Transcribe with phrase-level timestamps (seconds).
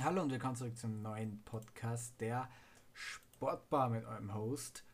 [0.00, 2.48] Hallo und willkommen zurück zum neuen Podcast der
[2.92, 4.84] Sportbar mit eurem Host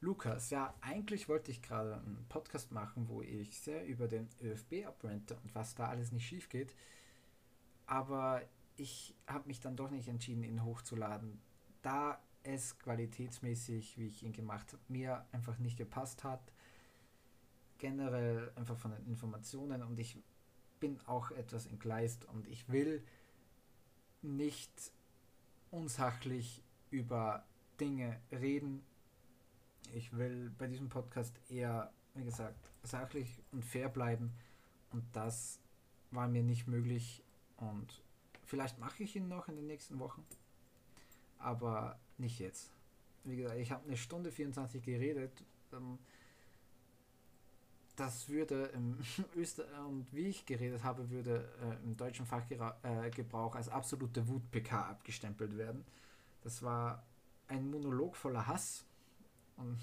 [0.00, 0.50] Lukas.
[0.50, 5.38] Ja, eigentlich wollte ich gerade einen Podcast machen, wo ich sehr über den ÖFB abrente
[5.42, 6.76] und was da alles nicht schief geht.
[7.86, 8.42] Aber
[8.76, 11.40] ich habe mich dann doch nicht entschieden, ihn hochzuladen,
[11.80, 16.52] da es qualitätsmäßig, wie ich ihn gemacht habe, mir einfach nicht gepasst hat.
[17.78, 20.22] Generell einfach von den Informationen und ich
[20.78, 23.02] bin auch etwas entgleist und ich will
[24.22, 24.92] nicht
[25.70, 27.44] unsachlich über
[27.80, 28.84] Dinge reden.
[29.94, 34.32] Ich will bei diesem Podcast eher, wie gesagt, sachlich und fair bleiben.
[34.90, 35.60] Und das
[36.10, 37.22] war mir nicht möglich.
[37.56, 38.02] Und
[38.44, 40.24] vielleicht mache ich ihn noch in den nächsten Wochen.
[41.38, 42.70] Aber nicht jetzt.
[43.24, 45.44] Wie gesagt, ich habe eine Stunde 24 geredet.
[45.72, 45.98] Ähm,
[47.96, 48.98] das würde im
[49.36, 54.90] Öster und wie ich geredet habe, würde äh, im deutschen Fachgebrauch äh, als absolute Wut-PK
[54.90, 55.84] abgestempelt werden.
[56.42, 57.04] Das war
[57.48, 58.84] ein Monolog voller Hass.
[59.56, 59.78] Und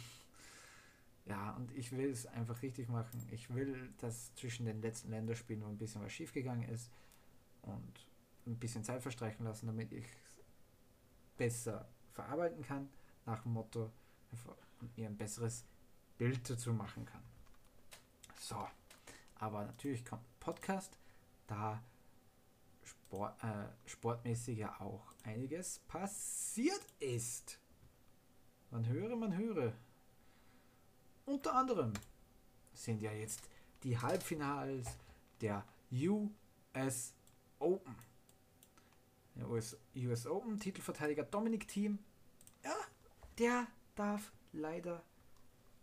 [1.26, 3.22] ja, und ich will es einfach richtig machen.
[3.32, 6.92] Ich will, dass zwischen den letzten Länderspielen noch ein bisschen was schiefgegangen ist
[7.62, 8.08] und
[8.48, 10.44] ein bisschen Zeit verstreichen lassen, damit ich es
[11.38, 12.90] besser verarbeiten kann,
[13.26, 13.92] nach dem Motto,
[14.96, 15.66] mir ein besseres
[16.18, 17.22] Bild dazu machen kann.
[18.40, 18.66] So,
[19.36, 20.98] aber natürlich kommt ein Podcast,
[21.46, 21.84] da
[22.86, 27.60] Sport, äh, sportmäßig ja auch einiges passiert ist.
[28.72, 29.74] Man höre, man höre.
[31.26, 31.92] Unter anderem
[32.74, 33.42] sind ja jetzt
[33.84, 34.88] die Halbfinals
[35.42, 37.14] der US
[37.60, 37.96] Open.
[39.36, 42.00] Der US, US Open Titelverteidiger Dominic Thiem,
[42.64, 42.76] ja,
[43.38, 45.04] der darf leider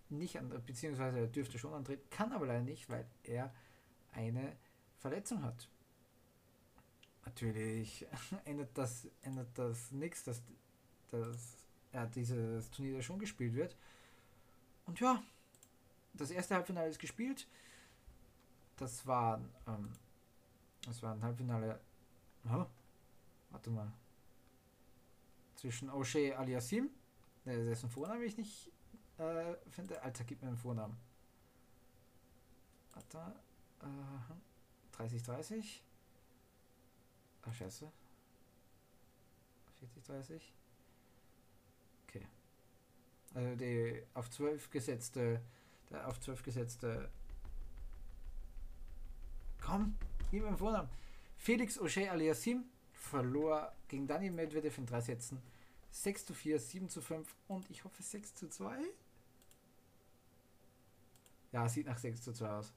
[0.09, 3.53] nicht an, beziehungsweise er dürfte schon antreten, kann aber leider nicht, weil er
[4.13, 4.57] eine
[4.99, 5.69] Verletzung hat.
[7.25, 8.07] Natürlich
[8.45, 10.43] ändert das, ändert das nichts, dass,
[11.11, 11.57] dass
[11.93, 13.77] ja, dieses Turnier schon gespielt wird.
[14.87, 15.23] Und ja,
[16.15, 17.47] das erste Halbfinale ist gespielt.
[18.77, 19.91] Das war, ähm,
[20.85, 21.81] das war ein Halbfinale.
[22.45, 22.67] Oh,
[23.51, 23.93] warte mal.
[25.57, 26.91] Zwischen O'Shea Aliasim,
[27.45, 28.71] dessen Vorname ich nicht
[29.19, 30.03] äh, finde.
[30.03, 30.97] Alter, gib mir einen Vornamen.
[32.95, 33.35] Warte.
[33.83, 35.83] Äh, 30, 30.
[37.43, 37.91] Ach, scheiße.
[39.79, 40.53] 40, 30.
[42.09, 42.27] Okay.
[43.35, 45.41] Also die auf 12 gesetzte,
[45.91, 47.11] der auf 12 gesetzte.
[49.61, 49.97] Komm,
[50.31, 50.89] gib mir einen Vornamen.
[51.37, 55.41] Felix O'Shea Aliassim verlor gegen Daniel Medvedev in drei Sätzen
[55.97, 58.79] 6 zu 4, 7 zu 5 und ich hoffe 6 zu 2.
[61.57, 62.75] Ja, sieht nach 6 zu 2 aus.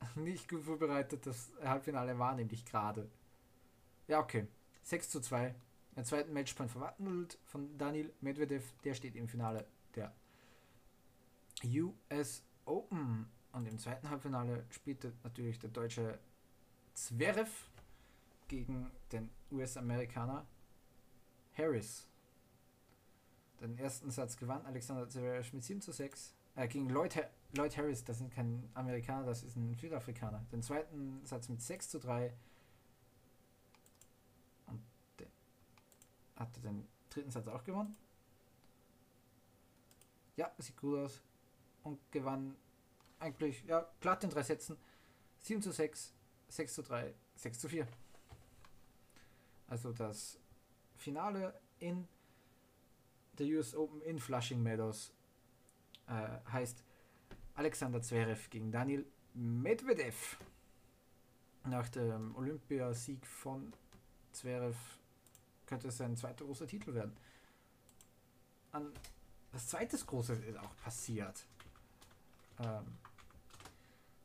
[0.16, 3.08] Nicht gut vorbereitet, das Halbfinale war nämlich gerade.
[4.08, 4.48] Ja, okay.
[4.82, 5.54] 6 zu 2.
[5.94, 8.72] Der zweiten Matchpoint verwandelt von Daniel Medvedev.
[8.82, 10.12] Der steht im Finale der
[11.64, 13.30] US Open.
[13.52, 16.18] Und im zweiten Halbfinale spielte natürlich der deutsche
[16.94, 17.68] Zverev
[18.48, 20.44] gegen den US-Amerikaner
[21.56, 22.08] Harris
[23.60, 26.34] den ersten Satz gewann Alexander Zverev mit 7 zu 6.
[26.54, 27.22] Äh, gegen Lloyd, ha
[27.54, 30.44] Lloyd Harris, das ist kein Amerikaner, das ist ein Südafrikaner.
[30.52, 32.34] Den zweiten Satz mit 6 zu 3.
[34.66, 34.82] Und
[36.36, 37.96] hatte den dritten Satz auch gewonnen.
[40.36, 41.22] Ja, sieht gut aus.
[41.82, 42.56] Und gewann
[43.18, 44.76] eigentlich, ja, glatt in drei Sätzen.
[45.38, 46.12] 7 zu 6,
[46.48, 47.88] 6 zu 3, 6 zu 4.
[49.68, 50.38] Also das
[50.96, 52.08] Finale in
[53.38, 55.12] der US Open in Flushing Meadows
[56.06, 56.82] äh, heißt
[57.54, 60.38] Alexander Zverev gegen Daniel Medvedev.
[61.64, 63.72] Nach dem Olympiasieg von
[64.32, 64.76] Zverev
[65.66, 67.16] könnte es sein zweiter großer Titel werden.
[68.72, 68.92] An
[69.52, 71.46] das zweite große ist auch passiert.
[72.60, 72.98] Ähm,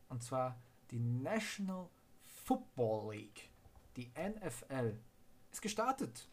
[0.09, 0.59] und zwar
[0.91, 1.90] die National
[2.45, 3.50] Football League,
[3.95, 4.98] die NFL,
[5.51, 6.27] ist gestartet.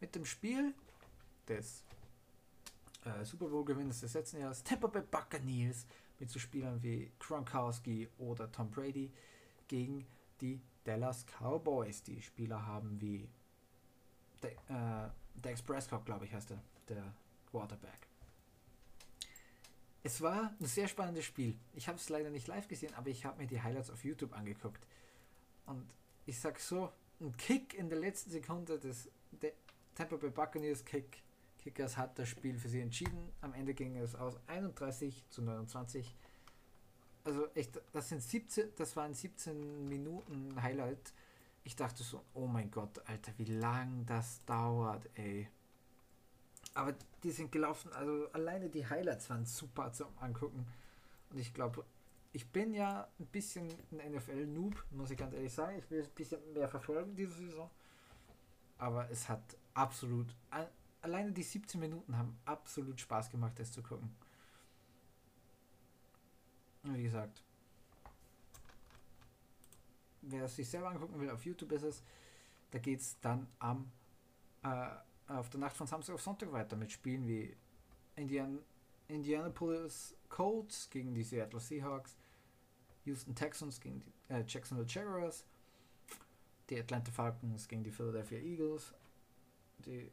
[0.00, 0.74] Mit dem Spiel
[1.48, 1.84] des
[3.04, 5.86] äh, Super Bowl-Gewinners des letzten Jahres, Tampa Bay Buccaneers,
[6.18, 9.10] mit so Spielern wie Gronkowski oder Tom Brady
[9.66, 10.06] gegen
[10.40, 12.02] die Dallas Cowboys.
[12.04, 13.28] Die Spieler haben wie
[14.42, 17.12] De äh, Dex Prescott, glaube ich, heißt er, der
[17.50, 18.06] Quarterback.
[20.04, 21.56] Es war ein sehr spannendes Spiel.
[21.74, 24.36] Ich habe es leider nicht live gesehen, aber ich habe mir die Highlights auf YouTube
[24.36, 24.84] angeguckt.
[25.66, 25.88] Und
[26.26, 29.52] ich sag so, ein Kick in der letzten Sekunde des De
[29.94, 31.22] Tampa Bay Buccaneers Kick
[31.62, 33.32] Kickers hat das Spiel für sie entschieden.
[33.40, 36.16] Am Ende ging es aus 31 zu 29.
[37.24, 41.12] Also echt, das sind 17, das waren 17 Minuten Highlight.
[41.62, 45.48] Ich dachte so, oh mein Gott, Alter, wie lang das dauert, ey.
[46.74, 50.66] Aber die sind gelaufen, also alleine die Highlights waren super zum Angucken.
[51.30, 51.84] Und ich glaube,
[52.32, 55.78] ich bin ja ein bisschen ein NFL-Noob, muss ich ganz ehrlich sagen.
[55.78, 57.70] Ich will es ein bisschen mehr verfolgen diese Saison.
[58.78, 60.34] Aber es hat absolut,
[61.02, 64.14] alleine die 17 Minuten haben absolut Spaß gemacht, das zu gucken.
[66.84, 67.42] Wie gesagt,
[70.22, 72.02] wer es sich selber angucken will, auf YouTube ist es.
[72.70, 73.90] Da geht es dann am
[74.62, 74.88] äh,
[75.28, 77.56] auf der Nacht von Samstag auf Sonntag weiter mit Spielen wie
[78.16, 78.58] Indian,
[79.08, 82.16] Indianapolis Colts gegen die Seattle Seahawks,
[83.04, 85.44] Houston Texans gegen die äh, Jacksonville Jaguars,
[86.70, 88.92] die Atlanta Falcons gegen die Philadelphia Eagles,
[89.78, 90.10] die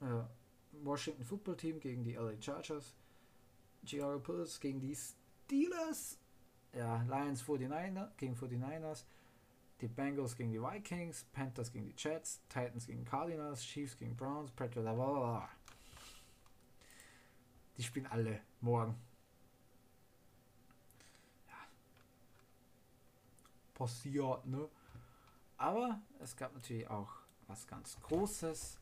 [0.00, 2.94] äh, Washington Football Team gegen die LA Chargers,
[3.84, 6.18] Chicago Bulls gegen die Steelers,
[6.72, 9.04] ja, Lions 49er gegen 49ers,
[9.80, 14.50] die Bengals gegen die Vikings, Panthers gegen die Jets, Titans gegen Cardinals, Chiefs gegen Browns,
[14.50, 15.48] Patriots, blablabla.
[17.76, 18.96] Die spielen alle morgen.
[21.46, 21.54] Ja.
[23.74, 24.68] Passiert, ne?
[25.58, 27.10] Aber es gab natürlich auch
[27.46, 28.78] was ganz Großes.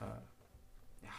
[0.00, 1.12] Äh, ja.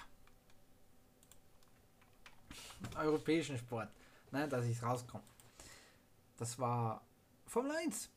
[2.95, 3.89] Europäischen Sport
[4.31, 5.23] ne, dass ich rauskomme.
[6.37, 7.01] Das war
[7.45, 8.09] Formel 1.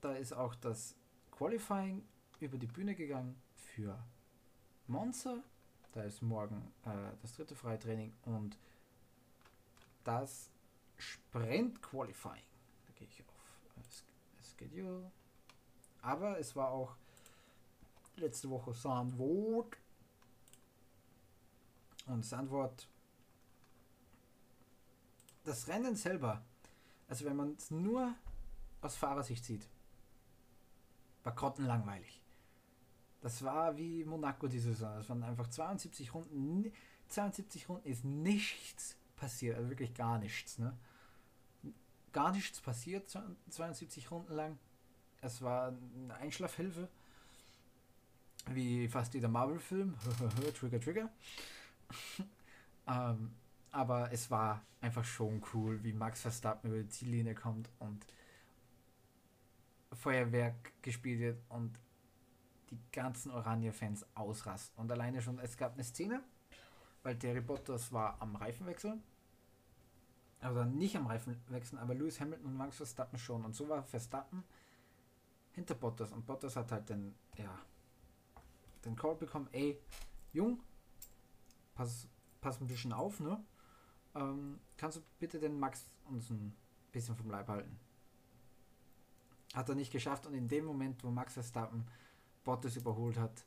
[0.00, 0.94] Da ist auch das
[1.32, 2.02] Qualifying
[2.38, 3.98] über die Bühne gegangen für
[4.86, 5.42] Monza.
[5.92, 8.56] Da ist morgen äh, das dritte Freitraining und
[10.04, 10.50] das
[10.96, 12.44] Sprint Qualifying.
[12.86, 14.04] Da gehe ich auf
[14.38, 15.10] äh, Schedule.
[16.00, 16.96] Aber es war auch
[18.20, 19.76] letzte Woche Sandwort.
[22.06, 22.88] Und Sandwort
[25.44, 26.42] das Rennen selber,
[27.08, 28.14] also wenn man es nur
[28.82, 29.66] aus Fahrersicht sieht,
[31.24, 32.20] war grottenlangweilig.
[33.20, 34.96] Das war wie Monaco diese Saison.
[34.96, 36.72] Das waren einfach 72 Runden.
[37.08, 40.58] 72 Runden ist nichts passiert, also wirklich gar nichts.
[40.58, 40.76] Ne?
[42.12, 43.10] Gar nichts passiert
[43.50, 44.58] 72 Runden lang.
[45.20, 46.88] Es war eine Einschlafhilfe,
[48.48, 49.94] wie fast jeder Marvel-Film.
[50.58, 51.10] trigger, Trigger.
[52.86, 53.32] ähm,
[53.72, 58.04] aber es war einfach schon cool, wie Max Verstappen über die Ziellinie kommt und
[59.92, 61.78] Feuerwerk gespielt wird und
[62.70, 64.80] die ganzen Oranje-Fans ausrasten.
[64.80, 66.22] Und alleine schon, es gab eine Szene,
[67.02, 68.98] weil Terry Bottas war am Reifenwechsel.
[70.40, 73.44] Also nicht am Reifenwechsel, aber Lewis Hamilton und Max Verstappen schon.
[73.44, 74.42] Und so war Verstappen
[75.52, 76.12] hinter Bottas.
[76.12, 77.58] Und Bottas hat halt den, ja,
[78.84, 79.78] den Call bekommen, ey,
[80.32, 80.62] Jung,
[81.74, 82.08] pass,
[82.40, 83.42] pass ein bisschen auf, ne?
[84.14, 86.54] Ähm, kannst du bitte den Max uns ein
[86.92, 87.78] bisschen vom Leib halten?
[89.54, 91.86] Hat er nicht geschafft und in dem Moment, wo Max Verstappen
[92.44, 93.44] Bottas überholt hat,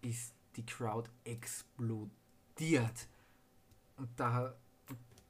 [0.00, 3.08] ist die Crowd explodiert.
[3.96, 4.56] Und da,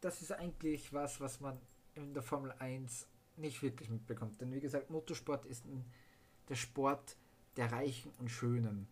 [0.00, 1.58] das ist eigentlich was, was man
[1.94, 3.06] in der Formel 1
[3.36, 4.40] nicht wirklich mitbekommt.
[4.40, 5.84] Denn wie gesagt, Motorsport ist ein,
[6.48, 7.16] der Sport
[7.56, 8.86] der Reichen und Schönen.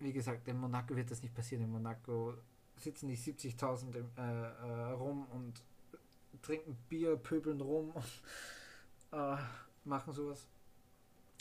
[0.00, 1.64] Wie gesagt, in Monaco wird das nicht passieren.
[1.64, 2.34] In Monaco
[2.76, 5.62] sitzen die 70.000 äh, äh, rum und
[6.42, 7.90] trinken Bier, pöbeln rum
[9.10, 9.36] und äh,
[9.84, 10.48] machen sowas.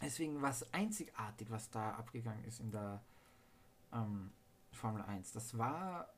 [0.01, 3.03] Deswegen war es einzigartig, was da abgegangen ist in der
[3.93, 4.31] ähm,
[4.71, 5.31] Formel 1.
[5.31, 6.13] Das war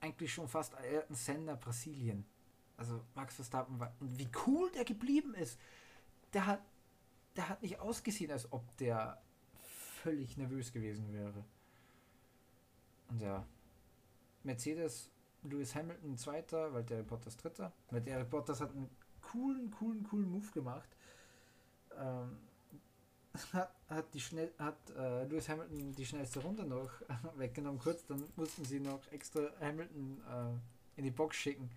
[0.00, 2.24] eigentlich schon fast ein Sender Brasilien.
[2.76, 3.94] Also Max Verstappen war.
[4.00, 5.58] Und wie cool der geblieben ist.
[6.32, 6.62] Der hat,
[7.36, 9.22] der hat nicht ausgesehen, als ob der
[10.02, 11.44] völlig nervös gewesen wäre.
[13.12, 13.46] Und ja,
[14.42, 15.10] Mercedes,
[15.42, 17.72] Lewis Hamilton zweiter, der Bottas dritter.
[17.90, 18.88] Der Bottas hat einen
[19.20, 20.88] coolen, coolen, coolen Move gemacht.
[21.98, 22.38] Ähm,
[23.52, 26.90] hat, hat, die schnell, hat äh, Lewis Hamilton die schnellste Runde noch
[27.36, 27.78] weggenommen.
[27.78, 31.70] Kurz, dann mussten sie noch extra Hamilton äh, in die Box schicken,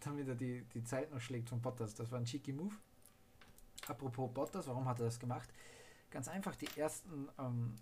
[0.00, 1.94] damit er die, die Zeit noch schlägt von Bottas.
[1.94, 2.74] Das war ein cheeky Move.
[3.86, 5.52] Apropos Bottas, warum hat er das gemacht?
[6.10, 7.74] Ganz einfach, die ersten ähm,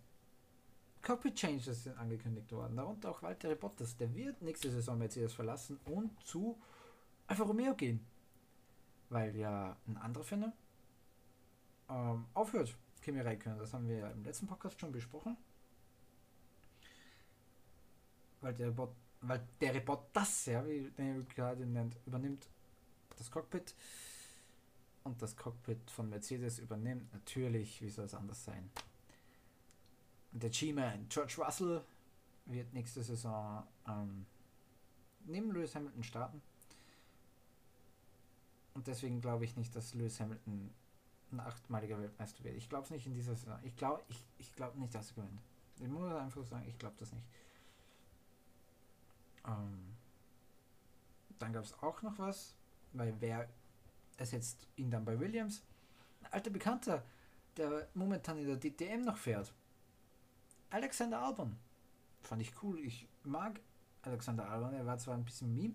[1.07, 3.97] Cockpit Changes sind angekündigt worden, darunter auch Walter Bottas.
[3.97, 6.61] Der wird nächste Saison Mercedes verlassen und zu
[7.29, 8.05] Alfa Romeo gehen.
[9.09, 10.53] Weil ja ein anderer Firma
[11.89, 13.57] ähm, aufhört, Kimi Räikkönen.
[13.57, 15.37] Das haben wir ja im letzten Podcast schon besprochen.
[18.41, 18.73] Weil der
[19.61, 22.49] der Bottas, ja, wie der gerade nennt, übernimmt
[23.17, 23.77] das Cockpit
[25.05, 27.13] und das Cockpit von Mercedes übernimmt.
[27.13, 28.69] Natürlich, wie soll es anders sein?
[30.41, 31.83] Der G-Man, George Russell,
[32.47, 34.27] wird nächste Saison ähm,
[35.25, 36.43] neben Lewis Hamilton starten.
[38.75, 40.71] Und deswegen glaube ich nicht, dass Lewis Hamilton
[41.33, 42.57] ein achtmaliger Weltmeister wird.
[42.57, 43.59] Ich glaube es nicht in dieser Saison.
[43.65, 45.41] Ich glaube ich, ich glaub nicht, dass er gewinnt.
[45.81, 47.27] Ich muss einfach sagen, ich glaube das nicht.
[49.47, 49.97] Ähm,
[51.39, 52.55] dann gab es auch noch was,
[52.93, 53.49] weil wer
[54.17, 55.63] ersetzt ihn dann bei Williams?
[56.23, 57.03] Ein alter Bekannter,
[57.57, 59.53] der momentan in der DTM noch fährt.
[60.77, 61.57] Alexander Albon.
[62.21, 62.79] Fand ich cool.
[62.81, 63.61] Ich mag
[64.03, 64.75] Alexander Albon.
[64.75, 65.75] Er war zwar ein bisschen Meme,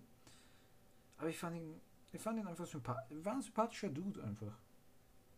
[1.18, 1.80] aber ich fand ihn,
[2.12, 3.18] ich fand ihn einfach sympathisch.
[3.24, 4.56] War ein sympathischer Dude einfach.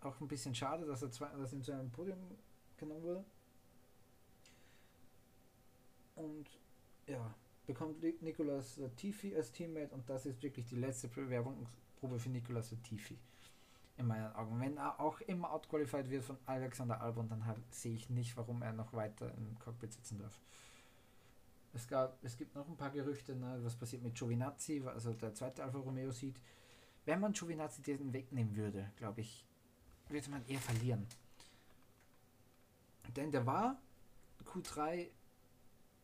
[0.03, 2.19] Auch ein bisschen schade, dass er zwei, dass ihm zu einem Podium
[2.77, 3.25] genommen wurde.
[6.17, 6.47] Und
[7.07, 7.35] ja,
[7.67, 13.17] bekommt Nicolas Latifi als Teammate und das ist wirklich die letzte Bewerbungsprobe für Nicolas Latifi.
[13.97, 14.61] In meinen Augen.
[14.61, 18.61] Wenn er auch immer outqualified wird von Alexander Albon, dann halt, sehe ich nicht, warum
[18.63, 20.41] er noch weiter im Cockpit sitzen darf.
[21.73, 25.35] Es, gab, es gibt noch ein paar Gerüchte, ne, was passiert mit Giovinazzi, also der
[25.35, 26.41] zweite Alfa Romeo sieht.
[27.05, 29.45] Wenn man Giovinazzi diesen wegnehmen würde, glaube ich,
[30.09, 31.07] würde man eher verlieren.
[33.17, 33.79] Denn der war
[34.45, 35.09] Q3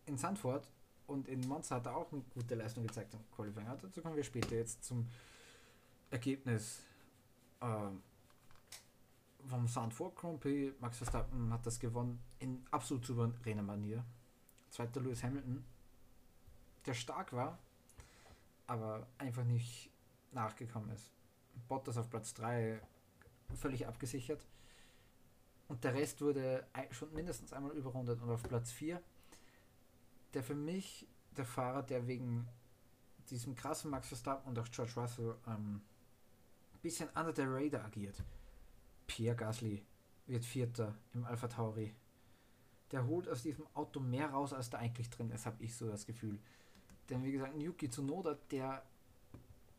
[0.06, 0.70] in Sandford
[1.06, 3.66] und in Monza hat er auch eine gute Leistung gezeigt im Qualifying.
[3.80, 5.08] Dazu kommen wir später jetzt zum
[6.10, 6.82] Ergebnis
[7.60, 8.02] ähm,
[9.48, 10.74] vom Sandford Grand Prix.
[10.80, 14.04] Max Verstappen hat das gewonnen in absolut souveräner Manier.
[14.70, 15.64] Zweiter Lewis Hamilton,
[16.86, 17.58] der stark war,
[18.66, 19.90] aber einfach nicht
[20.32, 21.10] nachgekommen ist.
[21.68, 22.80] Bottas auf Platz 3
[23.54, 24.44] völlig abgesichert.
[25.68, 29.00] Und der Rest wurde schon mindestens einmal überrundet und auf Platz 4
[30.34, 32.48] der für mich der Fahrer, der wegen
[33.30, 35.80] diesem krassen Max Verstappen und auch George Russell ähm,
[36.82, 38.22] bisschen under the radar agiert.
[39.06, 39.84] Pierre Gasly
[40.26, 41.94] wird Vierter im Alpha Tauri.
[42.92, 45.88] Der holt aus diesem Auto mehr raus, als da eigentlich drin ist, habe ich so
[45.88, 46.38] das Gefühl.
[47.08, 48.82] Denn wie gesagt, Yuki Tsunoda, der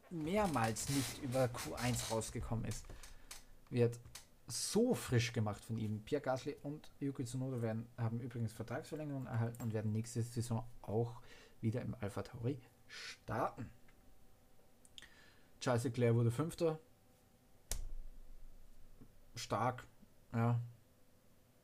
[0.09, 2.85] mehrmals nicht über Q1 rausgekommen ist,
[3.69, 3.99] wird
[4.47, 6.01] so frisch gemacht von ihm.
[6.03, 11.21] Pierre Gasly und Yuki Tsunoda werden, haben übrigens Vertragsverlängerungen erhalten und werden nächste Saison auch
[11.61, 13.69] wieder im Alpha Tauri starten.
[15.61, 16.79] Charles Leclerc wurde Fünfter.
[19.35, 19.87] Stark,
[20.33, 20.59] ja.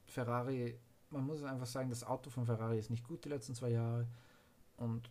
[0.06, 3.70] Ferrari, man muss einfach sagen, das Auto von Ferrari ist nicht gut die letzten zwei
[3.70, 4.08] Jahre.
[4.78, 5.10] Und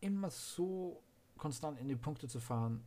[0.00, 1.02] immer so
[1.36, 2.84] konstant in die Punkte zu fahren,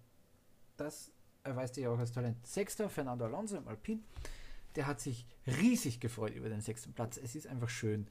[0.78, 1.12] das
[1.44, 2.46] erweist sich auch als Talent.
[2.46, 4.04] Sechster, Fernando Alonso im Alpin.
[4.76, 7.18] Der hat sich riesig gefreut über den sechsten Platz.
[7.18, 8.08] Es ist einfach schön.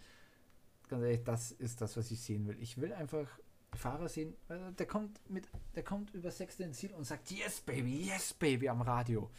[0.88, 2.56] Ganz ehrlich, das ist das, was ich sehen will.
[2.60, 3.28] Ich will einfach
[3.74, 8.06] Fahrer sehen, der kommt mit, der kommt über Sechste ins Ziel und sagt, yes, baby,
[8.06, 9.30] yes, baby, am Radio.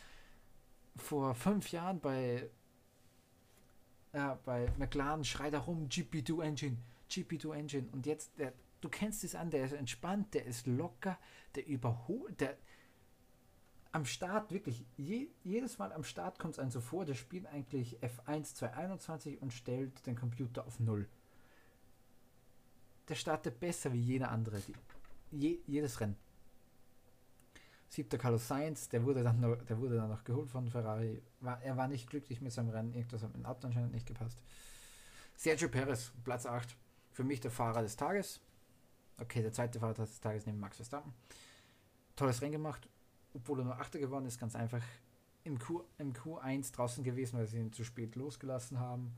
[0.97, 2.49] Vor fünf Jahren bei,
[4.13, 6.77] ja, bei McLaren schreit er rum, GP2 Engine,
[7.09, 7.87] GP2 Engine.
[7.91, 11.17] Und jetzt, der, du kennst es an, der ist entspannt, der ist locker,
[11.55, 12.57] der überholt, der,
[13.91, 17.47] am Start, wirklich, je, jedes Mal am Start kommt es einem so vor, der spielt
[17.47, 21.07] eigentlich F1 221 und stellt den Computer auf Null.
[23.09, 24.75] Der startet besser wie jeder andere, die,
[25.31, 26.17] je, jedes Rennen.
[27.89, 31.21] Siebter Carlos Sainz, der wurde dann noch, der wurde dann noch geholt von Ferrari.
[31.39, 34.05] War, er war nicht glücklich mit seinem Rennen, irgendwas hat mit dem Auto anscheinend nicht
[34.05, 34.41] gepasst.
[35.35, 36.75] Sergio Perez, Platz 8.
[37.11, 38.41] Für mich der Fahrer des Tages.
[39.17, 41.13] Okay, der zweite Fahrer des Tages neben Max Verstappen.
[42.15, 42.87] Tolles Rennen gemacht,
[43.33, 44.83] obwohl er nur Achter geworden ist, ganz einfach
[45.43, 49.13] im, Q, im Q1 draußen gewesen, weil sie ihn zu spät losgelassen haben.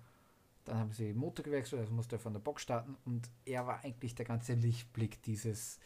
[0.65, 3.83] Dann haben sie Motor gewechselt, also musste er von der Box starten und er war
[3.83, 5.79] eigentlich der ganze Lichtblick dieses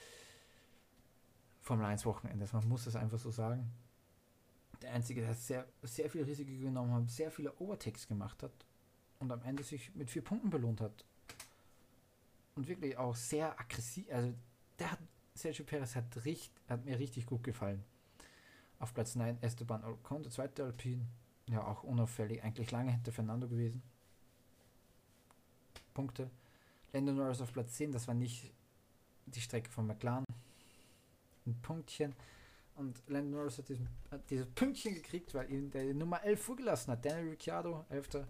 [1.63, 2.51] Formel 1 Wochenendes.
[2.51, 3.71] Man muss es einfach so sagen.
[4.81, 8.51] Der Einzige, der sehr, sehr viel Risiko genommen hat, sehr viele Overtakes gemacht hat
[9.19, 11.05] und am Ende sich mit vier Punkten belohnt hat.
[12.55, 14.33] Und wirklich auch sehr aggressiv, also
[14.77, 14.99] der hat,
[15.35, 17.83] Sergio Perez hat, richt, hat mir richtig gut gefallen.
[18.79, 21.07] Auf Platz 9 Esteban Ocon, der zweite Alpin.
[21.47, 23.81] Ja, auch unauffällig, eigentlich lange hinter Fernando gewesen.
[25.93, 26.29] Punkte.
[26.91, 28.53] Lando Norris auf Platz 10, das war nicht
[29.25, 30.25] die Strecke von McLaren.
[31.45, 32.15] Ein Punktchen.
[32.75, 36.91] Und Lando Norris hat, diesen, hat dieses Pünktchen gekriegt, weil ihn der Nummer 11 vorgelassen
[36.93, 37.05] hat.
[37.05, 38.25] Daniel Ricciardo, 11.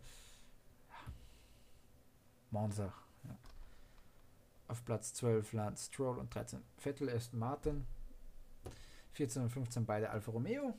[2.51, 2.93] Monza.
[3.23, 3.37] Ja.
[4.67, 7.85] Auf Platz 12 Lance Stroll und 13 Vettel, Aston Martin.
[9.13, 10.73] 14 und 15 beide Alfa Romeo.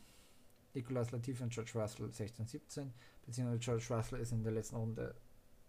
[0.75, 2.93] Nicolas Latifi und George Russell 16 17.
[3.25, 5.14] Beziehungsweise George Russell ist in der letzten Runde,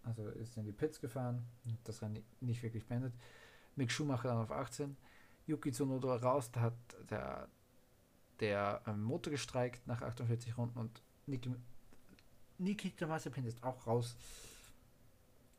[0.02, 1.46] also ist in die Pits gefahren,
[1.84, 3.14] das Rennen nicht wirklich beendet.
[3.76, 4.96] Mick Schumacher dann auf 18.
[5.46, 6.74] Yuki Tsunoda raus, da hat
[7.10, 7.48] der,
[8.40, 11.50] der ähm, Motor gestreikt nach 48 Runden und Niki,
[12.58, 14.16] Nikita Mazepin ist auch raus.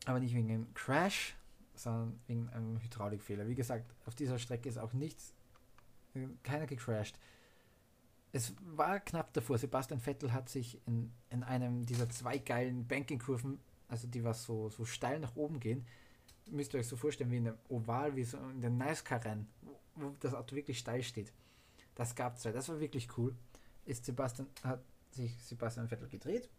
[0.05, 1.35] Aber nicht wegen dem Crash,
[1.75, 3.47] sondern wegen einem Hydraulikfehler.
[3.47, 5.33] Wie gesagt, auf dieser Strecke ist auch nichts,
[6.15, 7.19] äh, keiner gecrashed.
[8.31, 9.57] Es war knapp davor.
[9.57, 14.69] Sebastian Vettel hat sich in, in einem dieser zwei geilen Bankingkurven, also die was so,
[14.69, 15.85] so steil nach oben gehen,
[16.49, 19.47] müsst ihr euch so vorstellen wie in einem Oval, wie so in den Nice-Car-Rennen,
[19.97, 21.33] wo, das Auto wirklich steil steht.
[21.95, 22.51] Das gab zwei.
[22.51, 23.35] Das war wirklich cool.
[23.85, 26.49] Ist Sebastian, hat sich Sebastian Vettel gedreht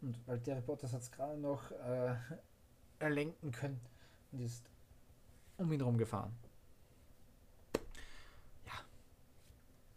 [0.00, 2.14] und Valtteri Bottas hat es gerade noch äh,
[2.98, 3.80] erlenken können
[4.32, 4.68] und ist
[5.56, 6.36] um ihn herum gefahren.
[8.66, 8.72] Ja.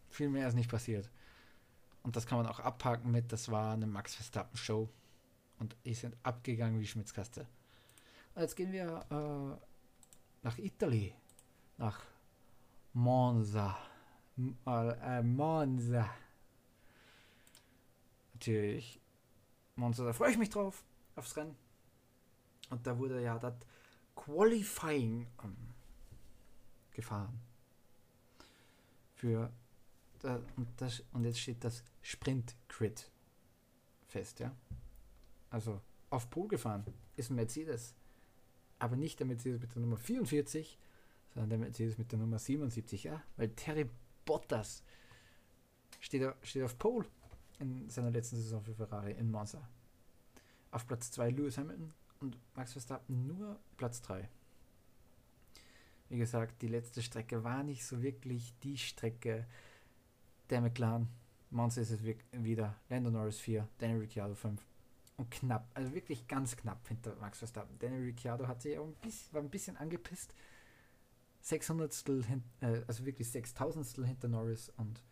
[0.08, 1.10] Viel mehr ist nicht passiert.
[2.02, 4.88] Und das kann man auch abhaken mit, das war eine Max Verstappen Show.
[5.58, 7.46] Und die sind abgegangen wie Schmitzkaste.
[8.36, 9.66] Jetzt gehen wir äh,
[10.42, 11.14] nach Italien.
[11.76, 12.00] Nach
[12.92, 13.76] Monza.
[14.36, 16.10] M äh, Monza.
[18.34, 19.00] Natürlich.
[19.76, 20.82] Monza, da freue ich mich drauf.
[21.16, 21.56] Aufs Rennen.
[22.70, 23.54] Und da wurde ja das
[24.14, 25.56] Qualifying ähm,
[26.92, 27.40] gefahren.
[29.14, 29.50] Für
[30.20, 33.10] da, und, das, und jetzt steht das Sprint Crit
[34.06, 34.54] fest, ja.
[35.50, 35.80] Also
[36.10, 36.84] auf Pol gefahren
[37.16, 37.94] ist ein Mercedes.
[38.78, 40.78] Aber nicht der Mercedes mit der Nummer 44,
[41.34, 43.22] sondern der Mercedes mit der Nummer 77, ja.
[43.36, 43.88] Weil Terry
[44.24, 44.82] Bottas
[46.00, 47.06] steht, steht auf Pole
[47.58, 49.68] in seiner letzten Saison für Ferrari in Monza.
[50.70, 54.28] Auf Platz 2 Lewis Hamilton und Max Verstappen nur Platz 3.
[56.08, 59.46] Wie gesagt, die letzte Strecke war nicht so wirklich die Strecke
[60.50, 61.08] der McLaren.
[61.50, 62.00] Monza ist es
[62.32, 62.76] wieder.
[62.88, 64.60] Lando Norris 4, Daniel Ricciardo 5.
[65.16, 67.78] Und knapp, also wirklich ganz knapp hinter Max Verstappen.
[67.78, 70.34] Daniel Ricciardo hat sich auch ein bisschen, war ein bisschen angepisst.
[71.40, 72.08] 600
[72.60, 75.02] äh, also wirklich 6000 hinter Norris und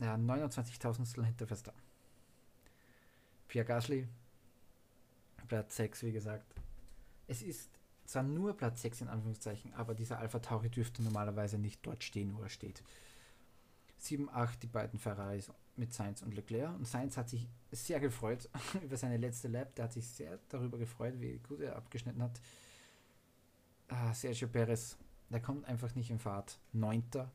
[0.00, 1.80] ja, 29.000 hinter Verstappen.
[3.48, 4.08] Pierre Gasly,
[5.48, 6.54] Platz 6, wie gesagt.
[7.28, 7.70] Es ist
[8.04, 12.36] zwar nur Platz 6 in Anführungszeichen, aber dieser Alpha Tauri dürfte normalerweise nicht dort stehen,
[12.36, 12.82] wo er steht.
[13.98, 16.74] 7, 8 die beiden Ferraris mit Sainz und Leclerc.
[16.76, 18.48] Und Sainz hat sich sehr gefreut
[18.82, 19.74] über seine letzte Lap.
[19.74, 22.40] Der hat sich sehr darüber gefreut, wie gut er abgeschnitten hat.
[23.88, 24.96] Ah, Sergio Perez,
[25.30, 26.58] der kommt einfach nicht in Fahrt.
[26.72, 27.30] Neunter.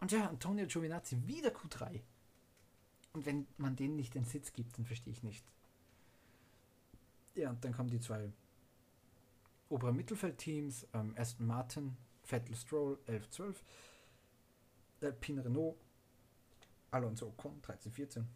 [0.00, 2.00] Und ja, Antonio Giovinazzi wieder Q3.
[3.12, 5.44] Und wenn man denen nicht den Sitz gibt, dann verstehe ich nicht.
[7.36, 8.32] Ja, und dann kommen die zwei
[9.68, 13.64] oberen Mittelfeldteams, ähm, Aston Martin, Vettel Stroll 11, 12,
[15.00, 15.76] Alpine Renault,
[16.90, 18.28] Alonso Ocon 13, 14.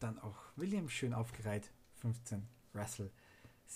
[0.00, 3.10] Dann auch Williams schön aufgereiht, 15, Russell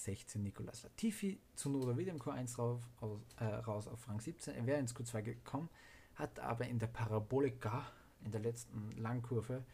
[0.04, 4.54] 16, Nicolas Latifi, zu Noda William Q1 rauf, aus, äh, raus auf Rang 17.
[4.54, 5.68] Er wäre ins Q2 gekommen,
[6.14, 7.86] hat aber in der Parabolika,
[8.24, 9.64] in der letzten Langkurve,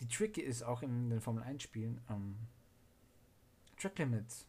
[0.00, 2.36] die Tricky ist auch in den Formel 1 Spielen, ähm,
[3.76, 4.46] Track Limits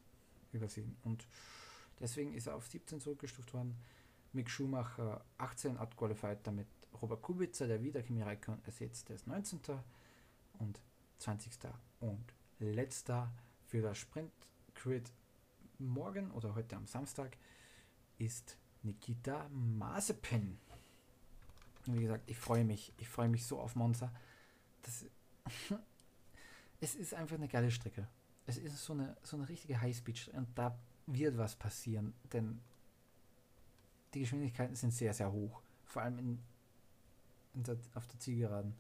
[0.51, 1.27] übersehen und
[1.99, 3.77] deswegen ist er auf 17 zurückgestuft worden.
[4.33, 6.67] Mick Schumacher 18 outqualified, damit
[7.01, 9.59] Robert Kubica, der wieder Kimi Räikkönen ersetzt, der ist 19.
[10.59, 10.81] und
[11.19, 11.51] 20.
[11.99, 13.31] und letzter
[13.67, 14.31] für das Sprint
[14.81, 15.13] Grid
[15.77, 17.37] morgen oder heute am Samstag
[18.17, 20.57] ist Nikita Mazepin.
[21.85, 24.11] Wie gesagt, ich freue mich, ich freue mich so auf Monza.
[24.81, 25.05] Das,
[26.79, 28.07] es ist einfach eine geile Strecke.
[28.47, 32.59] Es ist so eine, so eine richtige Highspeed und da wird was passieren, denn
[34.15, 35.61] die Geschwindigkeiten sind sehr, sehr hoch.
[35.85, 36.43] Vor allem in,
[37.53, 38.73] in der, auf der Zielgeraden.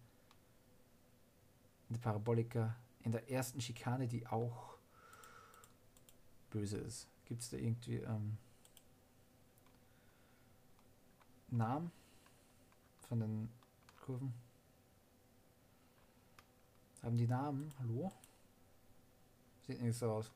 [1.89, 2.75] In der Parabolika.
[3.03, 4.70] In der ersten Schikane, die auch
[6.51, 7.07] böse ist.
[7.25, 8.37] Gibt es da irgendwie ähm,
[11.49, 11.91] Namen
[13.07, 13.49] von den
[13.99, 14.33] Kurven?
[17.01, 17.73] Haben die Namen?
[17.79, 18.11] Hallo?
[19.65, 20.31] Sieht nicht so aus.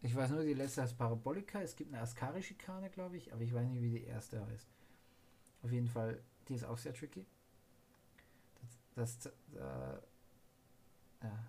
[0.00, 1.60] Ich weiß nur, die letzte heißt Parabolika.
[1.60, 4.68] Es gibt eine Ascari-Schikane, glaube ich, aber ich weiß nicht, wie die erste heißt.
[5.62, 7.26] Auf jeden Fall, die ist auch sehr tricky.
[8.94, 10.00] Das, das, äh,
[11.22, 11.46] ja,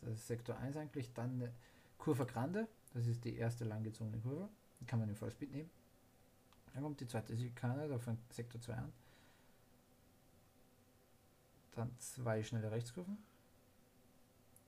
[0.00, 1.12] das ist Sektor 1 eigentlich.
[1.12, 1.52] Dann
[1.98, 4.48] Kurve Grande, das ist die erste langgezogene Kurve.
[4.80, 5.70] Die kann man im Vollspeed nehmen.
[6.72, 8.92] Dann kommt die zweite Schikane, da fängt Sektor 2 an.
[11.72, 13.18] Dann zwei schnelle Rechtskurven.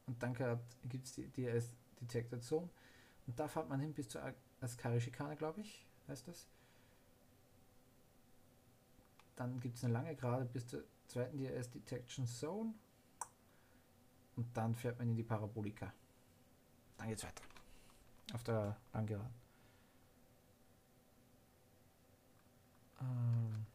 [0.06, 0.34] Und dann
[0.88, 1.48] gibt es die, die
[2.00, 2.68] Detected Zone.
[3.26, 4.22] Und da fährt man hin bis zur
[4.60, 6.48] Ascari-Schikane, glaube ich, heißt das.
[9.36, 12.74] Dann gibt es eine lange Gerade bis zur zweiten DRS Detection Zone.
[14.36, 15.92] Und dann fährt man in die Parabolika.
[16.96, 17.42] Dann geht's weiter.
[18.32, 19.34] Auf der Langgeraden.
[23.00, 23.66] Ähm,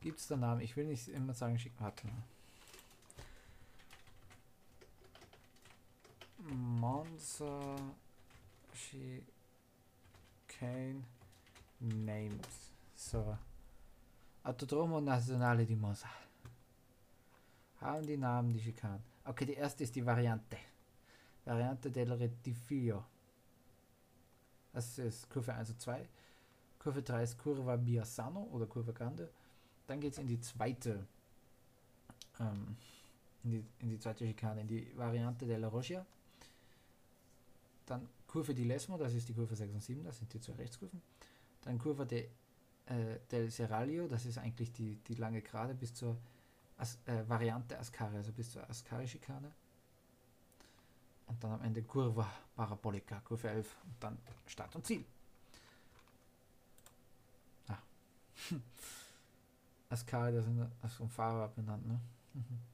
[0.00, 0.60] gibt es da Namen?
[0.60, 1.92] Ich will nicht immer sagen, schick, mal.
[6.38, 7.76] Monza
[8.74, 9.24] Chicane
[11.80, 12.72] Names.
[12.94, 13.36] So.
[14.44, 16.08] Autodromo Nazionale di Monza.
[17.82, 19.02] Haben die Namen die Schikanen.
[19.24, 20.56] Okay, die erste ist die Variante.
[21.44, 23.04] Variante del Retifio.
[24.72, 26.08] Das ist Kurve 1 und 2.
[26.78, 29.30] Kurve 3 ist Curva Biasano oder Kurve Grande.
[29.86, 31.06] Dann geht es in die zweite
[32.40, 32.76] ähm,
[33.44, 36.04] in, die, in die zweite Schikane, in die Variante della Roggia.
[37.86, 40.54] Dann Kurve di Lesmo, das ist die Kurve 6 und 7, das sind die zwei
[40.54, 41.02] Rechtskurven.
[41.62, 42.28] Dann Kurve de,
[42.86, 46.16] äh, del Serralio, das ist eigentlich die, die lange Gerade bis zur
[46.78, 49.52] As, äh, Variante Ascari, also bis zur Ascari-Schikane.
[51.26, 55.04] Und dann am Ende Kurva Parabolica, Kurve 11 und dann Start und Ziel.
[57.68, 57.78] Ah.
[59.88, 62.00] Ascari, das ist vom Fahrer benannt, ne?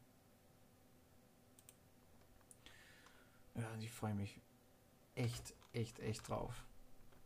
[3.55, 4.41] Ja, ich freue mich
[5.17, 6.65] echt, echt, echt drauf.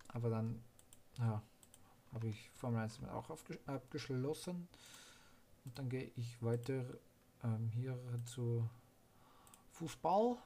[0.09, 0.63] Aber dann,
[1.19, 1.43] ja,
[2.13, 3.29] habe ich Formel 1 auch
[3.67, 4.69] abgeschlossen.
[5.65, 6.85] Und dann gehe ich weiter
[7.45, 8.69] ähm, hier zu
[9.73, 10.37] Fußball.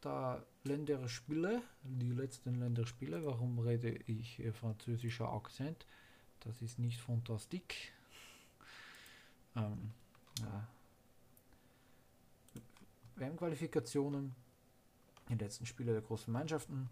[0.00, 3.24] Da Länderspiele, die letzten Länderspiele.
[3.24, 5.86] Warum rede ich äh, französischer Akzent?
[6.40, 7.92] Das ist nicht fantastisch.
[9.54, 9.92] Ähm,
[10.40, 10.66] ja.
[13.16, 14.34] WM-Qualifikationen,
[15.28, 16.88] die letzten Spiele der großen Mannschaften.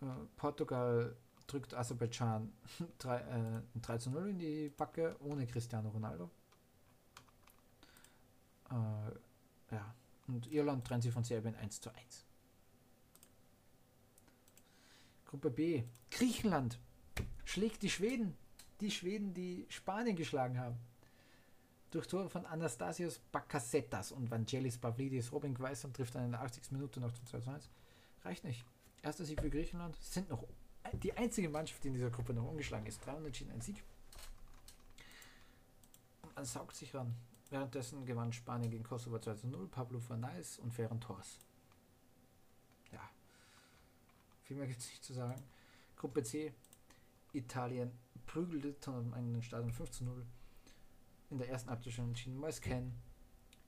[0.00, 0.06] Äh,
[0.36, 1.14] Portugal
[1.52, 2.52] drückt Aserbaidschan
[2.98, 6.30] 3, äh, 3 zu 0 in die Backe ohne Cristiano Ronaldo.
[8.70, 9.94] Äh, ja.
[10.28, 12.24] Und Irland trennt sich von Serbien 1 zu 1.
[15.26, 15.82] Gruppe B.
[16.10, 16.78] Griechenland
[17.44, 18.36] schlägt die Schweden.
[18.80, 20.76] Die Schweden, die Spanien geschlagen haben.
[21.90, 25.32] Durch Tore von Anastasios Bakasetas und Vangelis Pavlidis.
[25.32, 26.72] Robin Gweisson trifft dann in der 80.
[26.72, 27.70] Minute noch zum 2 zu 1.
[28.24, 28.64] Reicht nicht.
[29.02, 29.96] Erster Sieg für Griechenland.
[29.96, 30.44] Sind noch
[30.94, 33.04] die einzige Mannschaft, die in dieser Gruppe noch ungeschlagen ist.
[33.04, 33.82] 300 entschieden ein Sieg.
[36.22, 37.14] Und man saugt sich ran.
[37.50, 39.68] Währenddessen gewann Spanien gegen Kosovo 2 zu 0.
[39.68, 41.38] Pablo Fernandes und Ferran Torres.
[42.92, 43.00] Ja.
[44.44, 45.42] Viel mehr gibt es nicht zu sagen.
[45.96, 46.52] Gruppe C.
[47.32, 47.92] Italien
[48.26, 50.26] prügelte Tottenham einen Stadion 5 zu 0
[51.30, 52.36] in der ersten schon entschieden.
[52.36, 52.92] Mois Ken,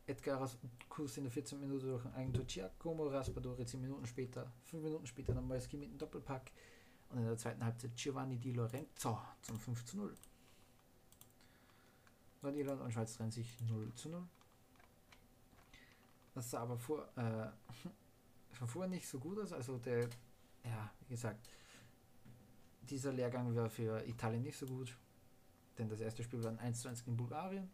[0.07, 0.51] Edgar
[0.89, 5.07] Kurs in der 14 Minute durch ein Eigentor Giacomo Raspadori 10 Minuten später, 5 Minuten
[5.07, 6.51] später dann Mois mit einem Doppelpack
[7.15, 10.17] und in der zweiten Halbzeit Giovanni Di Lorenzo zum 5 zu 0.
[12.43, 14.27] Nordirland und Schweiz trennen sich 0 zu 0.
[16.35, 17.47] Das sah aber vor, äh,
[18.55, 19.53] schon vorher nicht so gut aus.
[19.53, 20.09] Also der,
[20.65, 21.49] ja, wie gesagt,
[22.83, 24.97] dieser Lehrgang war für Italien nicht so gut.
[25.79, 27.71] Denn das erste Spiel war ein 1 zu 1 gegen Bulgarien.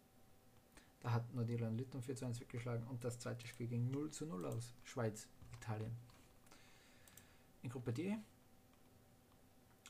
[1.00, 4.26] Da hat Nordirland Litauen 4 zu 1 weggeschlagen und das zweite Spiel ging 0 zu
[4.26, 4.74] 0 aus.
[4.84, 5.96] Schweiz, Italien.
[7.62, 8.18] In Gruppe D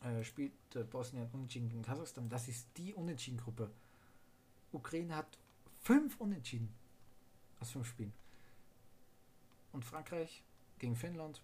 [0.02, 2.28] äh, spielt äh, Bosnien unentschieden gegen Kasachstan.
[2.28, 3.70] Das ist die Unentschieden-Gruppe.
[4.72, 5.38] Ukraine hat
[5.80, 6.72] fünf Unentschieden
[7.60, 8.12] aus fünf Spielen.
[9.72, 10.42] Und Frankreich
[10.78, 11.42] gegen Finnland.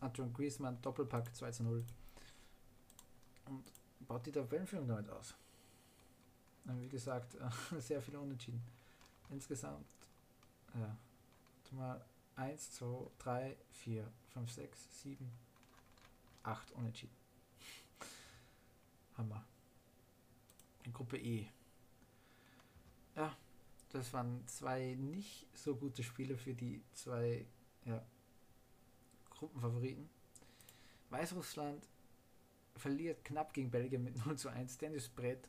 [0.00, 1.84] Antoine Griezmann, Doppelpack 2 zu 0.
[3.46, 3.64] Und
[4.00, 5.34] baut die Tabellenführung damit aus.
[6.64, 7.36] Wie gesagt,
[7.78, 8.62] sehr viele Unentschieden.
[9.30, 9.86] Insgesamt,
[10.74, 10.96] ja,
[11.72, 12.04] mal
[12.36, 15.32] 1, 2, 3, 4, 5, 6, 7,
[16.42, 17.21] 8 Unentschieden.
[19.16, 19.44] Hammer.
[20.92, 21.46] Gruppe E.
[23.14, 23.36] Ja,
[23.90, 27.46] das waren zwei nicht so gute Spiele für die zwei
[27.84, 28.04] ja,
[29.30, 30.08] Gruppenfavoriten.
[31.10, 31.86] Weißrussland
[32.76, 34.78] verliert knapp gegen Belgien mit 0 zu 1.
[34.78, 35.48] Dennis Brett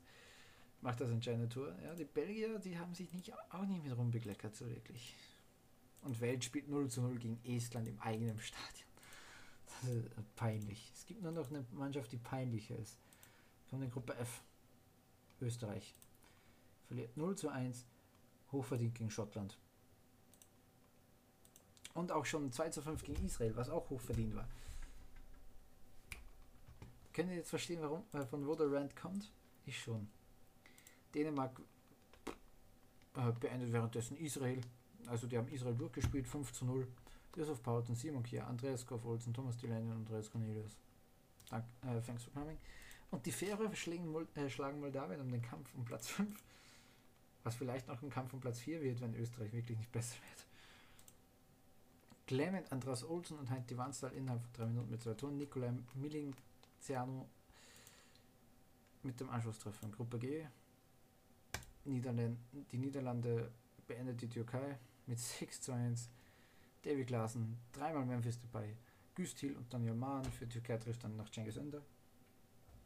[0.82, 1.73] macht das entscheidende Tor.
[1.84, 5.15] Ja, die Belgier, die haben sich nicht, auch nicht mit rumbekleckert, so wirklich.
[6.02, 8.89] Und Welt spielt 0 zu 0 gegen Estland im eigenen Stadion.
[9.67, 10.91] Das ist peinlich.
[10.93, 12.97] Es gibt nur noch eine Mannschaft, die peinlicher ist.
[13.82, 14.42] In Gruppe F.
[15.42, 15.94] Österreich.
[16.88, 17.86] Verliert 0 zu 1.
[18.52, 19.58] Hochverdient gegen Schottland.
[21.94, 24.48] Und auch schon 2 zu 5 gegen Israel, was auch hochverdient war.
[27.14, 29.32] Könnt ihr jetzt verstehen, warum, äh, von wo der Rand kommt?
[29.66, 30.08] Ich schon.
[31.14, 31.60] Dänemark
[33.16, 34.62] äh, beendet währenddessen Israel.
[35.08, 36.88] Also die haben Israel durchgespielt, 5 zu 0.
[37.36, 40.78] Josef Paulsen, Simon Kier, Andreas Goff Olsen, Thomas Delaney und Andreas Cornelius.
[41.50, 42.58] Dank, äh, thanks for coming.
[43.13, 46.43] Und die Fähre schlagen, äh, schlagen Moldawien um den Kampf um Platz 5.
[47.43, 50.45] Was vielleicht noch ein Kampf um Platz 4 wird, wenn Österreich wirklich nicht besser wird.
[52.26, 55.38] Clement, Andreas Olsen und Heint Wanstal innerhalb von 3 Minuten mit zwei Toren.
[55.38, 57.30] Nikolai Milling-Ciano
[59.04, 60.47] mit dem Anschlusstreffer in Gruppe G.
[61.86, 62.39] Niederland,
[62.71, 63.52] die Niederlande
[63.86, 66.10] beendet die Türkei mit 6 zu 1.
[66.82, 68.76] David Klaassen, dreimal Memphis dabei,
[69.13, 70.26] Güstil und Daniel Mahn.
[70.26, 71.84] Für Türkei trifft dann noch Cengiz Önder.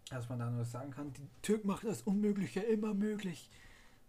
[0.10, 3.50] Dass man da nur sagen kann, die Türk macht das Unmögliche immer möglich.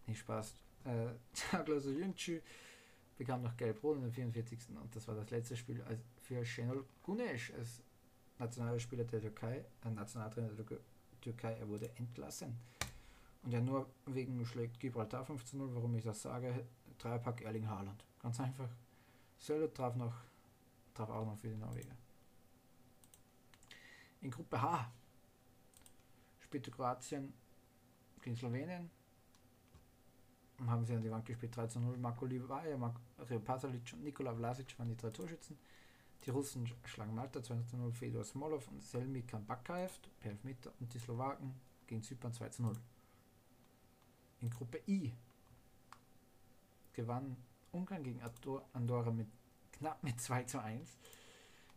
[0.07, 0.55] Nicht Spaß.
[0.85, 2.41] Äh, Soyuncu
[3.17, 4.59] bekam noch gelb-rot in der 44.
[4.81, 5.83] Und das war das letzte Spiel
[6.23, 7.83] für Şenol Güneş als
[8.39, 10.79] nationaler Spieler der Türkei, ein Nationaltrainer der
[11.21, 11.55] Türkei.
[11.55, 12.57] Er wurde entlassen.
[13.43, 16.67] Und ja, nur wegen schlägt Gibraltar 5 zu 0, warum ich das sage.
[16.99, 18.05] Dreierpack Erling Haaland.
[18.21, 18.69] Ganz einfach.
[19.39, 20.15] Sölle traf noch,
[20.95, 21.97] traf auch noch für die Norweger.
[24.21, 24.93] In Gruppe H
[26.49, 27.35] spielte Kroatien
[28.23, 28.91] gegen Slowenien.
[30.67, 31.99] Haben sie an die Wand gespielt 3 zu 0.
[31.99, 35.59] Marko Livaja, Mario Pasalic und Nikola Vlasic waren die drei Torschützen.
[36.25, 40.93] Die Russen schlagen Malta 2 zu 0, Fedor Smolov und Selmi Kambakaev per Elfmeter und
[40.93, 41.55] die Slowaken
[41.87, 42.77] gegen Zypern 2 zu 0.
[44.41, 45.13] In Gruppe I
[46.95, 47.37] gewann
[47.73, 48.23] Ungarn gegen
[48.73, 49.29] Andorra mit
[49.73, 50.97] knapp mit 2 zu 1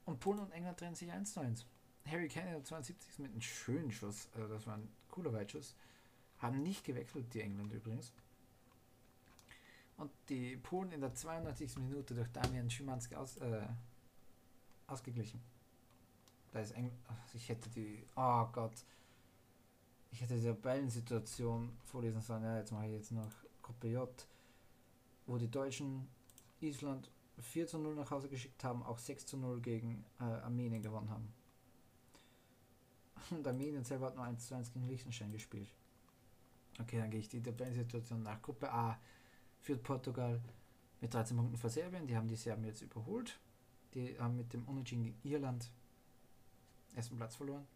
[0.05, 1.65] und Polen und England trennen sich 1 zu 1.
[2.05, 3.19] Harry Kane in der 72.
[3.19, 5.75] mit einem schönen Schuss, also das war ein cooler Weitschuss,
[6.39, 8.13] haben nicht gewechselt, die Engländer übrigens.
[9.97, 11.77] Und die Polen in der 92.
[11.77, 13.67] Minute durch Damian Schimanski aus, äh,
[14.87, 15.41] ausgeglichen.
[16.51, 16.97] Da ist England,
[17.33, 18.73] ich hätte die, oh Gott,
[20.11, 22.43] ich hätte die Tabellensituation vorlesen sollen.
[22.43, 24.27] Ja, jetzt mache ich jetzt noch Gruppe J,
[25.27, 26.09] wo die Deutschen
[26.59, 27.09] Island
[27.39, 31.09] 4 zu 0 nach Hause geschickt haben, auch 6 zu 0 gegen äh, Armenien gewonnen
[31.09, 31.33] haben.
[33.29, 35.69] Und Armenien selber hat nur 1 zu 1 gegen Liechtenstein gespielt.
[36.79, 38.41] Okay, dann gehe ich die Tabellensituation nach.
[38.41, 38.99] Gruppe A
[39.61, 40.41] führt Portugal
[40.99, 42.07] mit 13 Punkten vor Serbien.
[42.07, 43.39] Die haben die Serben jetzt überholt.
[43.93, 45.69] Die haben mit dem Unentschieden gegen Irland
[46.95, 47.67] ersten Platz verloren.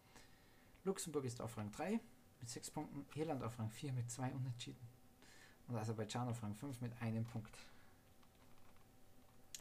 [0.84, 2.00] Luxemburg ist auf Rang 3
[2.40, 4.86] mit 6 Punkten, Irland auf Rang 4 mit 2 Unentschieden
[5.68, 7.56] und Aserbaidschan auf Rang 5 mit einem Punkt.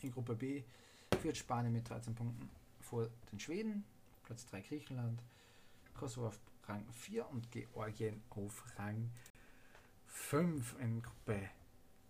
[0.02, 0.64] In Gruppe B
[1.22, 2.50] führt Spanien mit 13 Punkten
[2.82, 3.84] vor den Schweden,
[4.24, 5.22] Platz 3 Griechenland,
[5.96, 9.10] Kosovo auf Rang 4 und Georgien auf Rang
[10.08, 11.50] 5 in Gruppe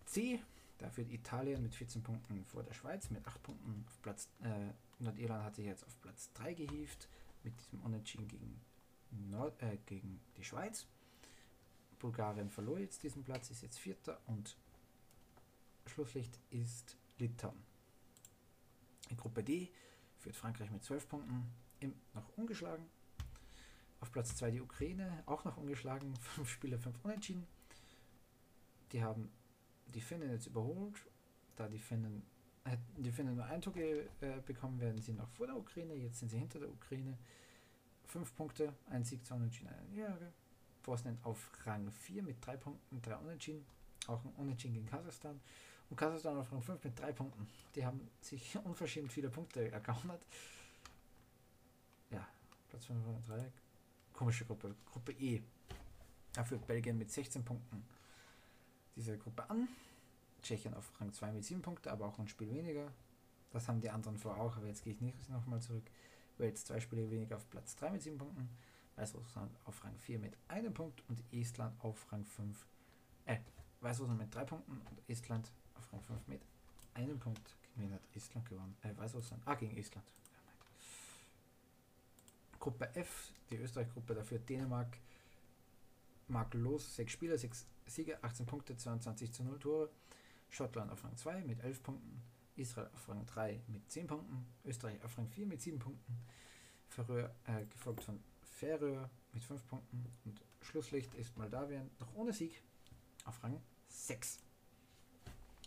[0.04, 0.42] C.
[0.78, 4.28] Da führt Italien mit 14 Punkten vor der Schweiz mit 8 Punkten auf Platz.
[4.42, 7.08] Äh, Nordirland hat sich jetzt auf Platz 3 gehievt
[7.42, 8.60] mit diesem Unentschieden gegen
[9.30, 10.86] Nord, äh, gegen die Schweiz.
[11.98, 14.56] Bulgarien verlor jetzt diesen Platz, ist jetzt Vierter und
[15.86, 17.64] Schlusslicht ist Litauen.
[19.08, 19.70] In Gruppe D
[20.18, 22.84] führt Frankreich mit 12 Punkten im, noch ungeschlagen.
[24.00, 27.46] Auf Platz 2 die Ukraine, auch noch ungeschlagen, 5 Spiele, 5 Unentschieden.
[28.92, 29.30] Die haben
[29.86, 30.96] die Finnen jetzt überholt.
[31.56, 32.22] Da die Finnen,
[32.98, 34.04] die Finnen nur ein Tor äh,
[34.44, 35.94] bekommen, werden sie noch vor der Ukraine.
[35.94, 37.16] Jetzt sind sie hinter der Ukraine.
[38.06, 40.32] 5 Punkte, ein Sieg, 2 Unentschieden, eine Niederlage.
[40.82, 43.66] Bosnien auf Rang 4 mit 3 Punkten, 3 Unentschieden.
[44.06, 45.40] Auch ein Unentschieden gegen Kasachstan.
[45.90, 47.48] Und Kasachstan auf Rang 5 mit 3 Punkten.
[47.74, 50.24] Die haben sich unverschämt viele Punkte ergaunert.
[52.10, 52.26] Ja,
[52.68, 53.50] Platz 5 und 3.
[54.16, 54.74] Komische Gruppe.
[54.90, 55.42] Gruppe E.
[56.32, 57.84] Da führt Belgien mit 16 Punkten
[58.96, 59.68] diese Gruppe an.
[60.42, 62.90] Tschechien auf Rang 2 mit 7 Punkten, aber auch ein Spiel weniger.
[63.50, 65.84] Das haben die anderen vor auch, aber jetzt gehe ich nicht nochmal zurück.
[66.38, 68.48] Wales zwei Spiele weniger auf Platz 3 mit 7 Punkten.
[68.96, 72.66] Weißrussland auf Rang 4 mit einem Punkt und Estland auf Rang 5.
[73.26, 73.38] Äh,
[73.80, 76.40] Weißrussland mit 3 Punkten und Estland auf Rang 5 mit
[76.94, 77.54] einem Punkt.
[77.62, 78.76] Gegen wen hat Estland gewonnen?
[78.82, 79.42] Äh, Weißrussland.
[79.46, 80.06] Ah, gegen Estland.
[82.66, 84.98] Gruppe F, die Österreich-Gruppe, dafür Dänemark,
[86.26, 89.88] makellos, 6 Spieler, 6 Siege, 18 Punkte, 22 zu 0 Tore.
[90.50, 92.20] Schottland auf Rang 2 mit 11 Punkten.
[92.56, 94.44] Israel auf Rang 3 mit 10 Punkten.
[94.64, 96.18] Österreich auf Rang 4 mit 7 Punkten.
[96.88, 100.04] Färöer, äh, gefolgt von Färöer mit 5 Punkten.
[100.24, 102.60] Und Schlusslicht ist Moldawien noch ohne Sieg
[103.26, 104.40] auf Rang 6.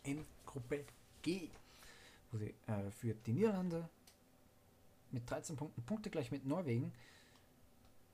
[0.03, 0.83] In Gruppe
[1.21, 1.49] G,
[2.29, 3.87] wo sie äh, führt die Niederlande
[5.11, 6.91] mit 13 Punkten, Punkte gleich mit Norwegen.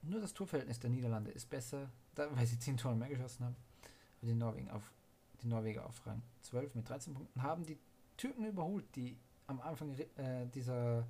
[0.01, 3.55] Nur das Torverhältnis der Niederlande ist besser, da, weil sie 10 Tore mehr geschossen haben
[4.25, 4.91] die, Norwegen auf,
[5.41, 7.77] die Norweger auf Rang 12 mit 13 Punkten, haben die
[8.17, 11.07] Türken überholt, die am Anfang äh, dieser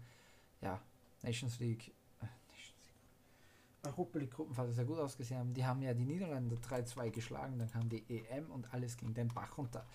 [0.61, 0.81] ja,
[1.23, 5.53] Nations League, äh, Europa League Gruppenphase sehr gut ausgesehen haben.
[5.53, 9.27] Die haben ja die Niederlande 3-2 geschlagen, dann kam die EM und alles ging den
[9.29, 9.85] Bach runter.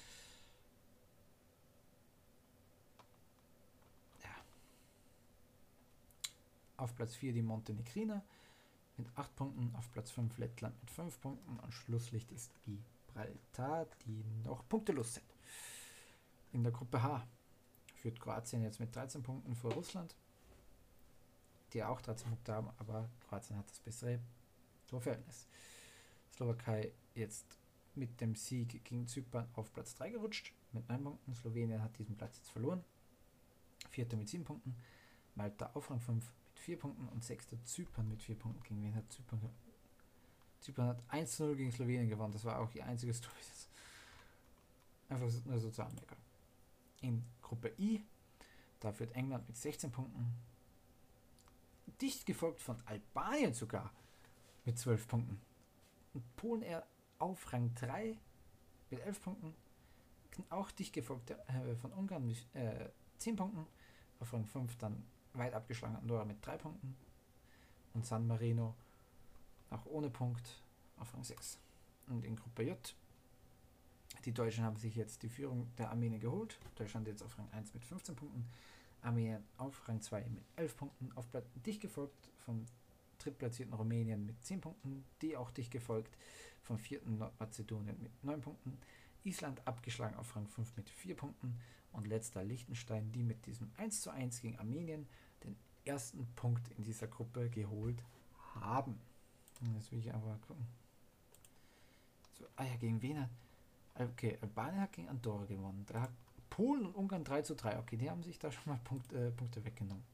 [6.80, 8.24] Auf Platz 4 die Montenegriner
[8.96, 14.24] mit 8 Punkten, auf Platz 5 Lettland mit 5 Punkten und Schlusslicht ist Gibraltar, die
[14.44, 15.26] noch punktelos sind.
[16.52, 17.26] In der Gruppe H
[17.96, 20.16] führt Kroatien jetzt mit 13 Punkten vor Russland,
[21.74, 24.18] die auch 13 Punkte haben, aber Kroatien hat das bessere
[24.86, 25.48] Torverhältnis.
[26.34, 27.58] Slowakei jetzt
[27.94, 31.34] mit dem Sieg gegen Zypern auf Platz 3 gerutscht mit 9 Punkten.
[31.34, 32.82] Slowenien hat diesen Platz jetzt verloren.
[33.90, 34.74] Vierter mit 7 Punkten.
[35.34, 38.62] Malta auf Rang 5 mit 4 Punkten und sechster Zypern mit 4 Punkten.
[38.62, 39.40] Gegen wen hat Zypern
[40.60, 42.32] Zypern hat 1-0 gegen Slowenien gewonnen.
[42.32, 43.32] Das war auch ihr einziges Tor.
[45.08, 46.16] Einfach nur so zu anmerken.
[47.00, 48.04] In Gruppe I,
[48.78, 50.34] da führt England mit 16 Punkten.
[52.00, 53.92] Dicht gefolgt von Albanien sogar
[54.64, 55.40] mit 12 Punkten.
[56.14, 56.86] Und Polen eher
[57.18, 58.18] auf Rang 3
[58.90, 59.54] mit 11 Punkten.
[60.48, 63.66] Auch dicht gefolgt äh, von Ungarn mit äh, 10 Punkten.
[64.20, 65.02] Auf Rang 5 dann
[65.34, 66.96] weit abgeschlagen Andorra mit 3 Punkten.
[67.94, 68.74] Und San Marino
[69.70, 70.62] auch ohne Punkt
[70.96, 71.58] auf Rang 6.
[72.08, 72.96] Und in Gruppe J,
[74.24, 76.58] die Deutschen haben sich jetzt die Führung der Armenien geholt.
[76.74, 78.46] Deutschland jetzt auf Rang 1 mit 15 Punkten.
[79.02, 81.12] Armenien auf Rang 2 mit 11 Punkten.
[81.16, 81.26] Auf
[81.64, 82.66] dicht gefolgt vom
[83.18, 85.04] drittplatzierten Rumänien mit 10 Punkten.
[85.22, 86.16] Die auch dicht gefolgt
[86.62, 88.78] vom vierten Nordmazedonien mit 9 Punkten.
[89.24, 91.58] Island abgeschlagen auf Rang 5 mit 4 Punkten.
[91.92, 95.08] Und letzter Liechtenstein, die mit diesem 1 zu 1 gegen Armenien
[95.44, 98.02] den ersten Punkt in dieser Gruppe geholt
[98.60, 99.00] haben.
[99.74, 100.66] Jetzt will ich aber gucken.
[102.38, 103.30] So, ah ja, gegen wen hat.
[103.98, 105.84] Okay, Albanien hat gegen Andorra gewonnen.
[105.86, 106.10] Da hat
[106.48, 107.78] Polen und Ungarn 3 zu 3.
[107.78, 110.04] Okay, die haben sich da schon mal Punkt, äh, Punkte weggenommen.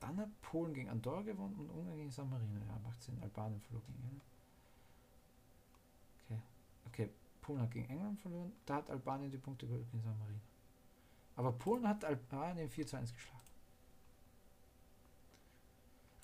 [0.00, 2.60] Dann hat Polen gegen Andorra gewonnen und Ungarn gegen San Marino.
[2.66, 3.18] Ja, macht Sinn.
[3.22, 4.20] Albanien verloren gegen.
[6.24, 6.40] Okay.
[6.86, 7.10] Okay,
[7.46, 8.52] Polen hat gegen England verloren.
[8.66, 10.40] Da hat Albanien die Punkte geholt gegen San Marino.
[11.36, 13.40] Aber Polen hat Albanien 4 zu 1 geschlagen.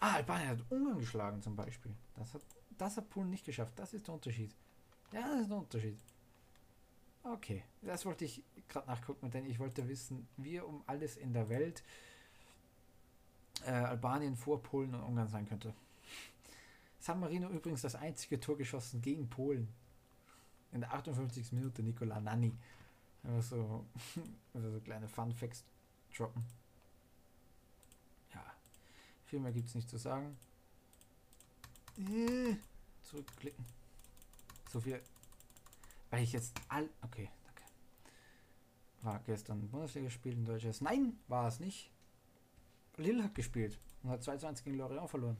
[0.00, 1.94] Ah, Albanien hat Ungarn geschlagen zum Beispiel.
[2.16, 2.42] Das hat,
[2.76, 3.72] das hat Polen nicht geschafft.
[3.76, 4.52] Das ist der Unterschied.
[5.12, 5.98] Ja, das ist der Unterschied.
[7.22, 11.48] Okay, das wollte ich gerade nachgucken, denn ich wollte wissen, wie um alles in der
[11.48, 11.84] Welt
[13.64, 15.72] äh, Albanien vor Polen und Ungarn sein könnte.
[16.98, 19.68] San Marino übrigens das einzige Tor geschossen gegen Polen.
[20.72, 21.52] In der 58.
[21.52, 22.52] Minute Nikola Nanni.
[23.22, 23.86] Also,
[24.54, 25.64] also so kleine Fun Facts
[26.16, 26.44] droppen.
[29.32, 30.36] Viel mehr gibt es nicht zu sagen.
[31.96, 32.54] Äh,
[33.02, 33.64] zurückklicken.
[34.70, 35.00] So viel.
[36.10, 36.86] Weil ich jetzt all.
[37.00, 37.62] Okay, danke.
[39.00, 40.82] War gestern Bundesliga-Spiel in Deutsches.
[40.82, 41.90] Nein, war es nicht.
[42.98, 45.38] Lille hat gespielt und hat 2-1 gegen Lorient verloren.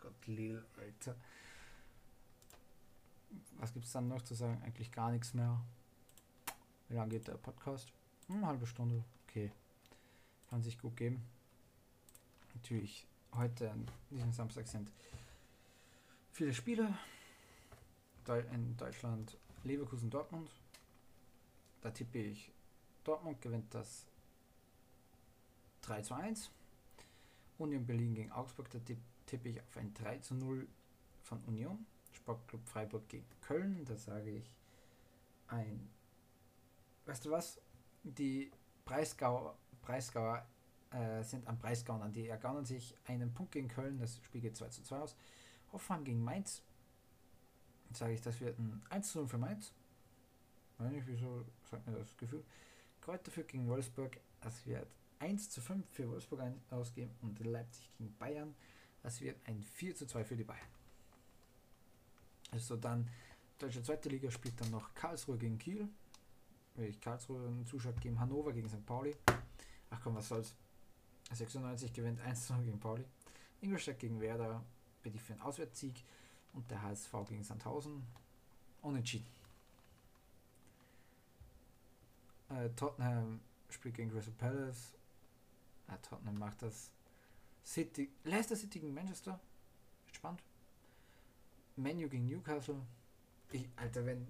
[0.00, 1.16] Gott, Lille, Alter.
[3.58, 4.60] Was gibt es dann noch zu sagen?
[4.64, 5.60] Eigentlich gar nichts mehr.
[6.88, 7.92] Wie lange geht der Podcast?
[8.28, 9.04] Hm, eine halbe Stunde.
[9.28, 9.50] Okay.
[10.48, 11.24] Kann sich gut geben
[12.54, 14.90] natürlich heute an diesem Samstag sind
[16.32, 16.96] viele Spiele.
[18.52, 20.50] In Deutschland Leverkusen Dortmund.
[21.82, 22.50] Da tippe ich,
[23.04, 24.06] Dortmund gewinnt das
[25.82, 26.50] 3 zu 1.
[27.58, 28.78] Union Berlin gegen Augsburg, da
[29.26, 30.66] tippe ich auf ein 3 zu 0
[31.22, 31.84] von Union.
[32.24, 34.50] Sportclub Freiburg gegen Köln, da sage ich
[35.48, 35.90] ein.
[37.04, 37.60] Weißt du was?
[38.02, 38.50] Die
[38.86, 40.46] Breisgauer, Breisgauer
[40.90, 42.14] äh, sind am Preisgaunern.
[42.14, 45.16] Die ergaunern sich einen Punkt gegen Köln, das Spiel geht 2 zu 2 aus.
[45.70, 46.62] Hoffmann gegen Mainz.
[47.92, 49.74] Sage ich, das wird ein 1 zu 0 für Mainz.
[50.78, 52.42] Weiß nicht, wieso sagt mir das Gefühl.
[53.02, 54.18] Kräuter führt gegen Wolfsburg.
[54.40, 58.54] Das wird 1 zu 5 für Wolfsburg ausgeben und Leipzig gegen Bayern.
[59.02, 60.73] Das wird ein 4 zu 2 für die Bayern.
[62.54, 63.10] Also dann,
[63.58, 65.88] deutsche zweite Liga spielt dann noch Karlsruhe gegen Kiel.
[66.76, 68.86] Will ich Karlsruhe einen Zuschauer geben, Hannover gegen St.
[68.86, 69.16] Pauli.
[69.90, 70.54] Ach komm, was soll's.
[71.32, 73.04] 96 gewinnt 1 gegen Pauli.
[73.60, 74.62] Ingolstadt gegen Werder
[75.02, 76.04] bitte für einen Auswärtssieg
[76.52, 78.04] und der HSV gegen Sandhausen
[78.82, 79.26] unentschieden.
[82.50, 84.94] Äh, Tottenham spielt gegen Crystal Palace.
[85.88, 86.92] Äh, Tottenham macht das.
[87.64, 89.40] City, Leicester City gegen Manchester.
[90.12, 90.42] Spannend.
[91.76, 92.80] Menu gegen Newcastle.
[93.52, 94.26] Ich, Alter, wenn.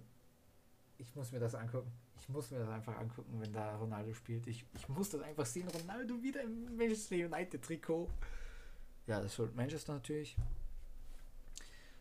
[0.99, 1.91] Ich muss mir das angucken.
[2.17, 4.47] Ich muss mir das einfach angucken, wenn da Ronaldo spielt.
[4.47, 5.69] Ich, ich muss das einfach sehen.
[5.69, 8.09] Ronaldo wieder im Manchester United Trikot.
[9.07, 10.37] Ja, das wird Manchester natürlich.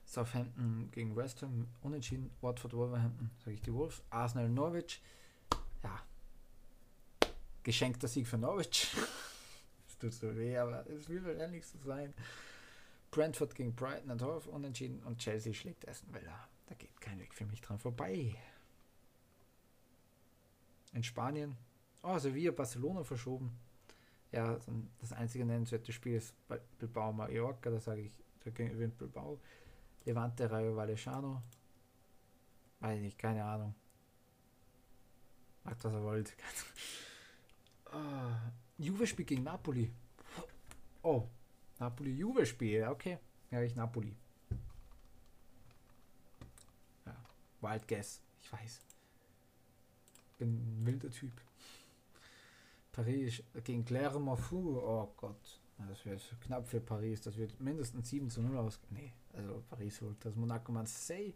[0.05, 2.29] Southampton gegen West Ham unentschieden.
[2.41, 4.01] Watford Wolverhampton, sage ich die Wolves.
[4.09, 5.01] Arsenal Norwich.
[5.83, 5.99] Ja.
[7.63, 8.95] Geschenkter Sieg für Norwich.
[9.87, 12.13] das tut so weh, aber es will ja nichts so sein.
[13.13, 16.47] Brentford gegen Brighton and Hove unentschieden und Chelsea schlägt Aston Villa.
[16.65, 18.35] Da geht kein Weg für mich dran vorbei
[20.93, 21.55] in Spanien.
[22.01, 23.55] Oh, Sevilla, Barcelona verschoben.
[24.31, 24.57] Ja,
[24.99, 26.33] das einzige nennenswerte Spiel ist
[26.79, 28.11] Bilbao Mallorca, da sage ich,
[28.43, 29.39] da gewinnt Bilbao.
[30.05, 31.43] Levante Rayo Vallecano.
[32.79, 33.75] Weiß nicht, keine Ahnung.
[35.63, 36.35] Macht was er wollt.
[37.93, 38.31] oh,
[38.79, 39.93] Juve spielt gegen Napoli.
[41.03, 41.27] Oh,
[41.79, 43.17] Napoli-Juve Spiel, okay.
[43.51, 44.15] Ja, ich Napoli.
[47.05, 47.15] Ja,
[47.61, 48.81] Wild Guess, ich weiß.
[50.37, 51.33] bin ein wilder Typ.
[52.91, 55.59] Paris gegen Clermont-Fou, oh Gott.
[55.89, 57.21] Das wird knapp für Paris.
[57.21, 58.79] Das wird mindestens 7 zu 0 aus.
[58.89, 61.33] Nee, also Paris holt das Monaco Marseille.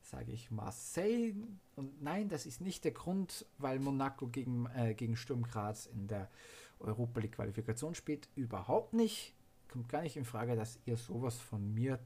[0.00, 1.34] Sage ich Marseille.
[1.76, 6.06] Und nein, das ist nicht der Grund, weil Monaco gegen, äh, gegen Sturm Graz in
[6.06, 6.30] der
[6.78, 8.28] Europa League Qualifikation spielt.
[8.36, 9.34] Überhaupt nicht.
[9.74, 11.98] Kommt gar nicht in Frage, dass ihr sowas von mir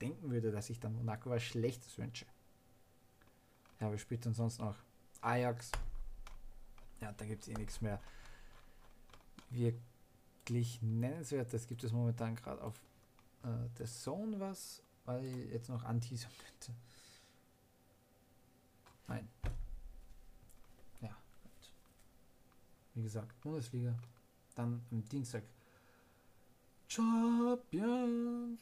[0.00, 2.26] denken würde, dass ich dann Monaco was Schlechtes wünsche.
[3.78, 4.74] Ja, wir spielen dann sonst noch
[5.20, 5.70] Ajax.
[7.00, 8.00] Ja, da gibt es eh nichts mehr.
[9.50, 11.54] Wirklich nennenswert.
[11.54, 12.74] Das gibt es momentan gerade auf
[13.44, 16.74] äh, der Zone was, weil ich jetzt noch anteasern könnte.
[19.06, 19.28] Nein.
[21.00, 21.16] Ja.
[22.94, 23.94] Wie gesagt, Bundesliga.
[24.56, 25.44] Dann am Dienstag
[26.92, 28.60] Champions.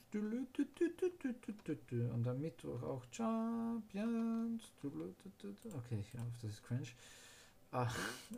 [1.91, 4.63] Und am Mittwoch auch Champions.
[4.85, 6.87] Okay, ich hoffe, das ist cringe.
[7.73, 7.91] Ah,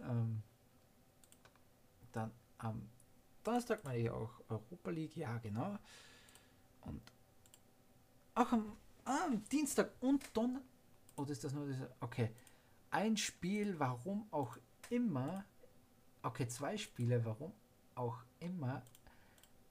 [0.09, 0.43] ähm,
[2.13, 2.89] dann am
[3.45, 5.79] Donnerstag mal ich auch Europa League, ja genau.
[6.83, 7.03] Und
[8.35, 10.69] auch am, ah, am Dienstag und Donnerstag.
[11.17, 11.95] Oder ist das nur diese?
[12.01, 12.31] Okay.
[12.91, 14.57] Ein Spiel, warum auch
[14.89, 15.45] immer.
[16.23, 17.53] Okay, zwei Spiele, warum
[17.95, 18.83] auch immer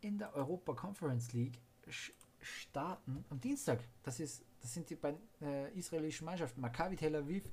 [0.02, 1.60] in der Europa Conference League
[2.42, 3.80] starten am Dienstag.
[4.04, 6.62] Das ist, das sind die beiden äh, israelischen Mannschaften.
[6.62, 7.44] Maccabi Tel Aviv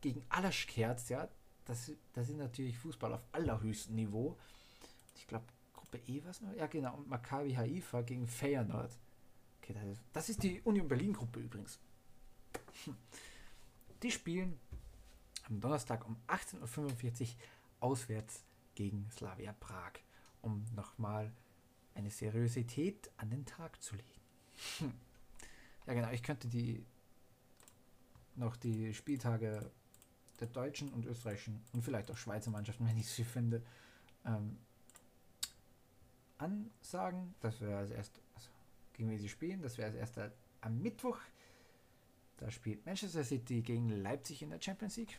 [0.00, 1.28] gegen Alaschkerz, ja.
[1.64, 4.38] Das, das ist natürlich Fußball auf allerhöchstem Niveau.
[5.16, 6.52] Ich glaube, Gruppe E was noch?
[6.54, 6.94] Ja, genau.
[6.94, 8.96] Und Maccabi Haifa gegen Feyenoord.
[9.60, 11.80] Okay, das ist, das ist die Union Berlin Gruppe übrigens.
[12.84, 12.96] Hm.
[14.02, 14.60] Die spielen
[15.48, 17.28] am Donnerstag um 18.45 Uhr
[17.80, 18.44] auswärts
[18.74, 19.92] gegen Slavia Prag,
[20.42, 21.32] um nochmal
[21.96, 24.20] eine Seriosität an den Tag zu legen.
[24.78, 24.92] Hm.
[25.86, 26.84] Ja, genau, ich könnte die
[28.34, 29.70] noch die Spieltage
[30.40, 33.62] der deutschen und österreichischen und vielleicht auch Schweizer Mannschaften, wenn ich sie finde,
[34.24, 34.58] ähm,
[36.38, 37.34] ansagen.
[37.40, 38.50] Das wäre als erst, also
[38.92, 41.18] gegen wen sie spielen, das wäre als erster am Mittwoch.
[42.36, 45.18] Da spielt Manchester City gegen Leipzig in der Champions League.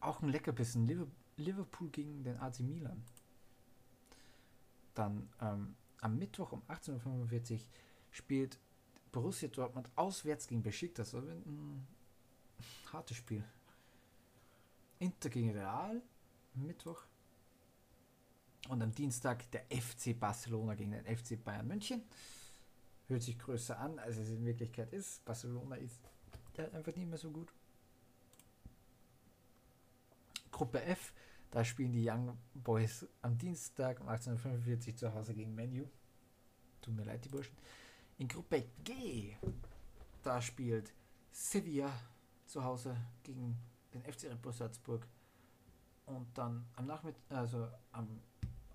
[0.00, 0.88] Auch ein Leckerbissen.
[1.36, 3.04] Liverpool gegen den AC Milan.
[4.98, 7.60] Dann ähm, am Mittwoch um 18.45 Uhr
[8.10, 8.58] spielt
[9.12, 11.14] Borussia Dortmund auswärts gegen Besiktas.
[11.14, 11.86] Also ein
[12.92, 13.44] hartes Spiel.
[14.98, 16.02] Inter gegen Real
[16.56, 17.00] am Mittwoch.
[18.68, 22.02] Und am Dienstag der FC Barcelona gegen den FC Bayern München.
[23.06, 25.24] Hört sich größer an, als es in Wirklichkeit ist.
[25.24, 26.00] Barcelona ist
[26.74, 27.52] einfach nicht mehr so gut.
[30.50, 31.12] Gruppe F
[31.50, 35.86] da spielen die Young Boys am Dienstag um 18.45 Uhr zu Hause gegen Menu.
[36.82, 37.56] Tut mir leid, die Burschen.
[38.18, 39.34] In Gruppe G,
[40.22, 40.92] da spielt
[41.32, 41.92] Sevilla
[42.46, 43.56] zu Hause gegen
[43.94, 45.06] den FC Bull Salzburg.
[46.06, 48.20] Und dann am Nachmittag, also am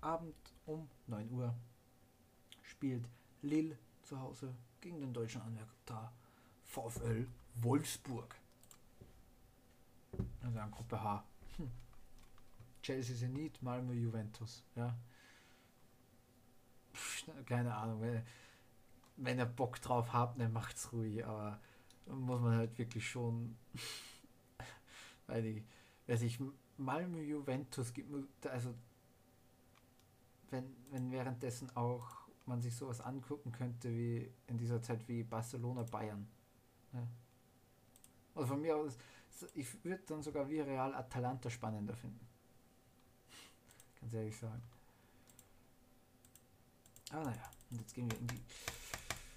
[0.00, 0.34] Abend
[0.66, 1.54] um 9 Uhr
[2.62, 3.08] spielt
[3.42, 6.12] Lille zu Hause gegen den deutschen Anwärter
[6.64, 8.34] VfL Wolfsburg.
[10.42, 11.24] Also an Gruppe H.
[11.56, 11.70] Hm.
[12.84, 14.62] Chelsea Zenit, Malmö Juventus.
[14.76, 14.94] Ja.
[16.92, 18.22] Pff, keine Ahnung, wenn,
[19.16, 21.58] wenn ihr Bock drauf habt, dann macht's ruhig, aber
[22.06, 23.56] muss man halt wirklich schon,
[25.26, 25.64] weil die,
[26.06, 26.38] wer sich
[26.76, 28.12] Malmö Juventus gibt,
[28.46, 28.74] also
[30.50, 35.84] wenn, wenn währenddessen auch man sich sowas angucken könnte wie in dieser Zeit wie Barcelona
[35.84, 36.28] Bayern.
[36.92, 37.08] Ja.
[38.34, 38.98] Also von mir aus,
[39.54, 42.33] ich würde dann sogar wie Real Atalanta spannender finden.
[44.04, 44.62] Ganz ehrlich sagen.
[47.10, 48.40] Aber naja, und jetzt gehen wir in die.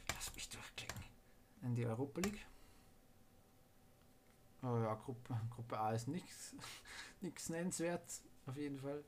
[0.09, 1.03] Lass mich durchklicken.
[1.61, 2.45] In die Europa League.
[4.61, 6.53] Oh ja, Gruppe, Gruppe A ist nichts
[7.22, 8.03] nichts nennenswert,
[8.45, 9.05] auf jeden Fall.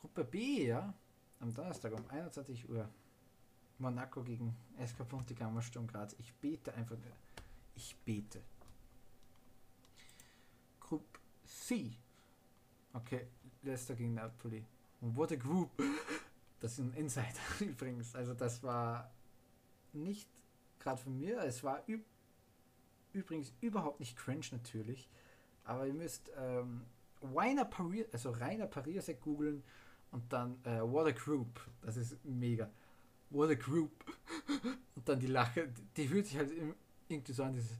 [0.00, 0.92] Gruppe B, ja,
[1.38, 2.88] am Donnerstag um 21 Uhr.
[3.78, 6.16] Monaco gegen SK Pontigama Sturm Graz.
[6.18, 6.96] Ich bete einfach.
[7.76, 8.42] Ich bete.
[10.80, 11.96] Gruppe C.
[12.92, 13.28] Okay,
[13.62, 14.66] Leicester gegen Napoli.
[15.00, 15.70] What a Group.
[16.60, 17.26] Das ist ein Insider
[17.60, 18.14] übrigens.
[18.14, 19.10] Also das war
[19.92, 20.28] nicht
[20.78, 21.38] gerade von mir.
[21.40, 22.04] Es war üb
[23.12, 25.08] übrigens überhaupt nicht cringe natürlich.
[25.64, 26.84] Aber ihr müsst ähm,
[27.70, 29.62] Parier, also Rainer Pariersek googeln
[30.10, 31.60] und dann äh, What a Group.
[31.80, 32.70] Das ist mega.
[33.30, 34.04] What a Group.
[34.94, 36.52] Und dann die Lache, die fühlt sich halt
[37.08, 37.76] irgendwie so an, dieses,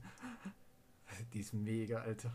[1.33, 2.31] die ist mega, Alter.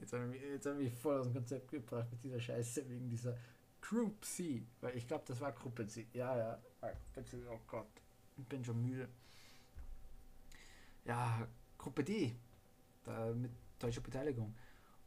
[0.00, 3.08] Jetzt haben wir, jetzt haben wir voll aus dem Konzept gebracht mit dieser Scheiße wegen
[3.10, 3.36] dieser
[3.82, 4.66] Group C.
[4.80, 6.06] Weil ich glaube, das war Gruppe C.
[6.14, 6.58] Ja, ja.
[7.50, 7.90] Oh Gott.
[8.38, 9.08] Ich bin schon müde.
[11.04, 11.46] Ja,
[11.76, 12.34] Gruppe D.
[13.04, 14.54] da mit deutscher Beteiligung.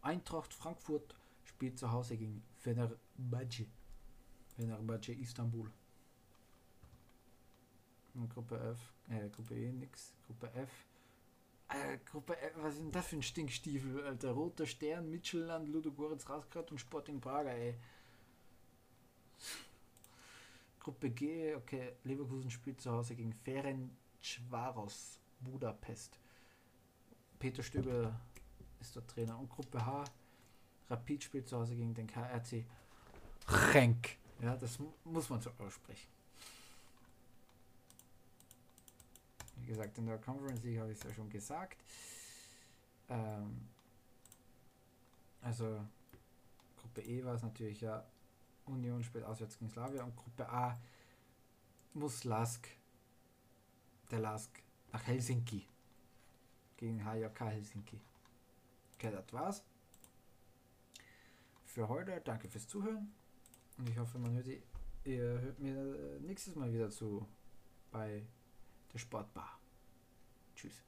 [0.01, 3.65] Eintracht Frankfurt spielt zu Hause gegen Fenerbahce.
[4.55, 5.71] Fenerbahce Istanbul.
[8.13, 10.69] Und Gruppe F, äh, Gruppe E nix, Gruppe F.
[11.69, 14.31] Äh, Gruppe F, was ist denn das für ein Stinkstiefel, Alter?
[14.31, 17.75] Roter Stern, Midtjylland, Ludogorets Rasgrad und Sporting Praga, ey.
[20.79, 26.19] Gruppe G, okay, Leverkusen spielt zu Hause gegen Ferencvaros Budapest.
[27.39, 28.19] Peter Stöber
[28.79, 29.39] ist der Trainer.
[29.39, 30.03] Und Gruppe H,
[30.89, 32.65] Rapid spielt zu Hause gegen den KRC
[33.47, 34.17] Renk.
[34.41, 36.09] Ja, das muss man so aussprechen.
[39.63, 41.81] Wie gesagt, in der Conference League habe ich es ja schon gesagt.
[43.07, 43.69] Ähm,
[45.41, 45.79] also
[46.75, 48.05] Gruppe E war es natürlich ja
[48.65, 50.77] Union spielt auswärts gegen Slavia und Gruppe A
[51.93, 52.67] muss Lask,
[54.11, 54.51] der Lask,
[54.91, 55.65] nach Helsinki
[56.75, 58.01] gegen HJK Helsinki.
[58.95, 59.63] Okay, das war's.
[61.65, 63.13] Für heute, danke fürs Zuhören
[63.77, 64.61] und ich hoffe, man hört, die,
[65.05, 67.25] ihr hört mir nächstes Mal wieder zu
[67.91, 68.25] bei
[68.93, 69.59] der Sportbar.
[70.55, 70.83] Tschüss.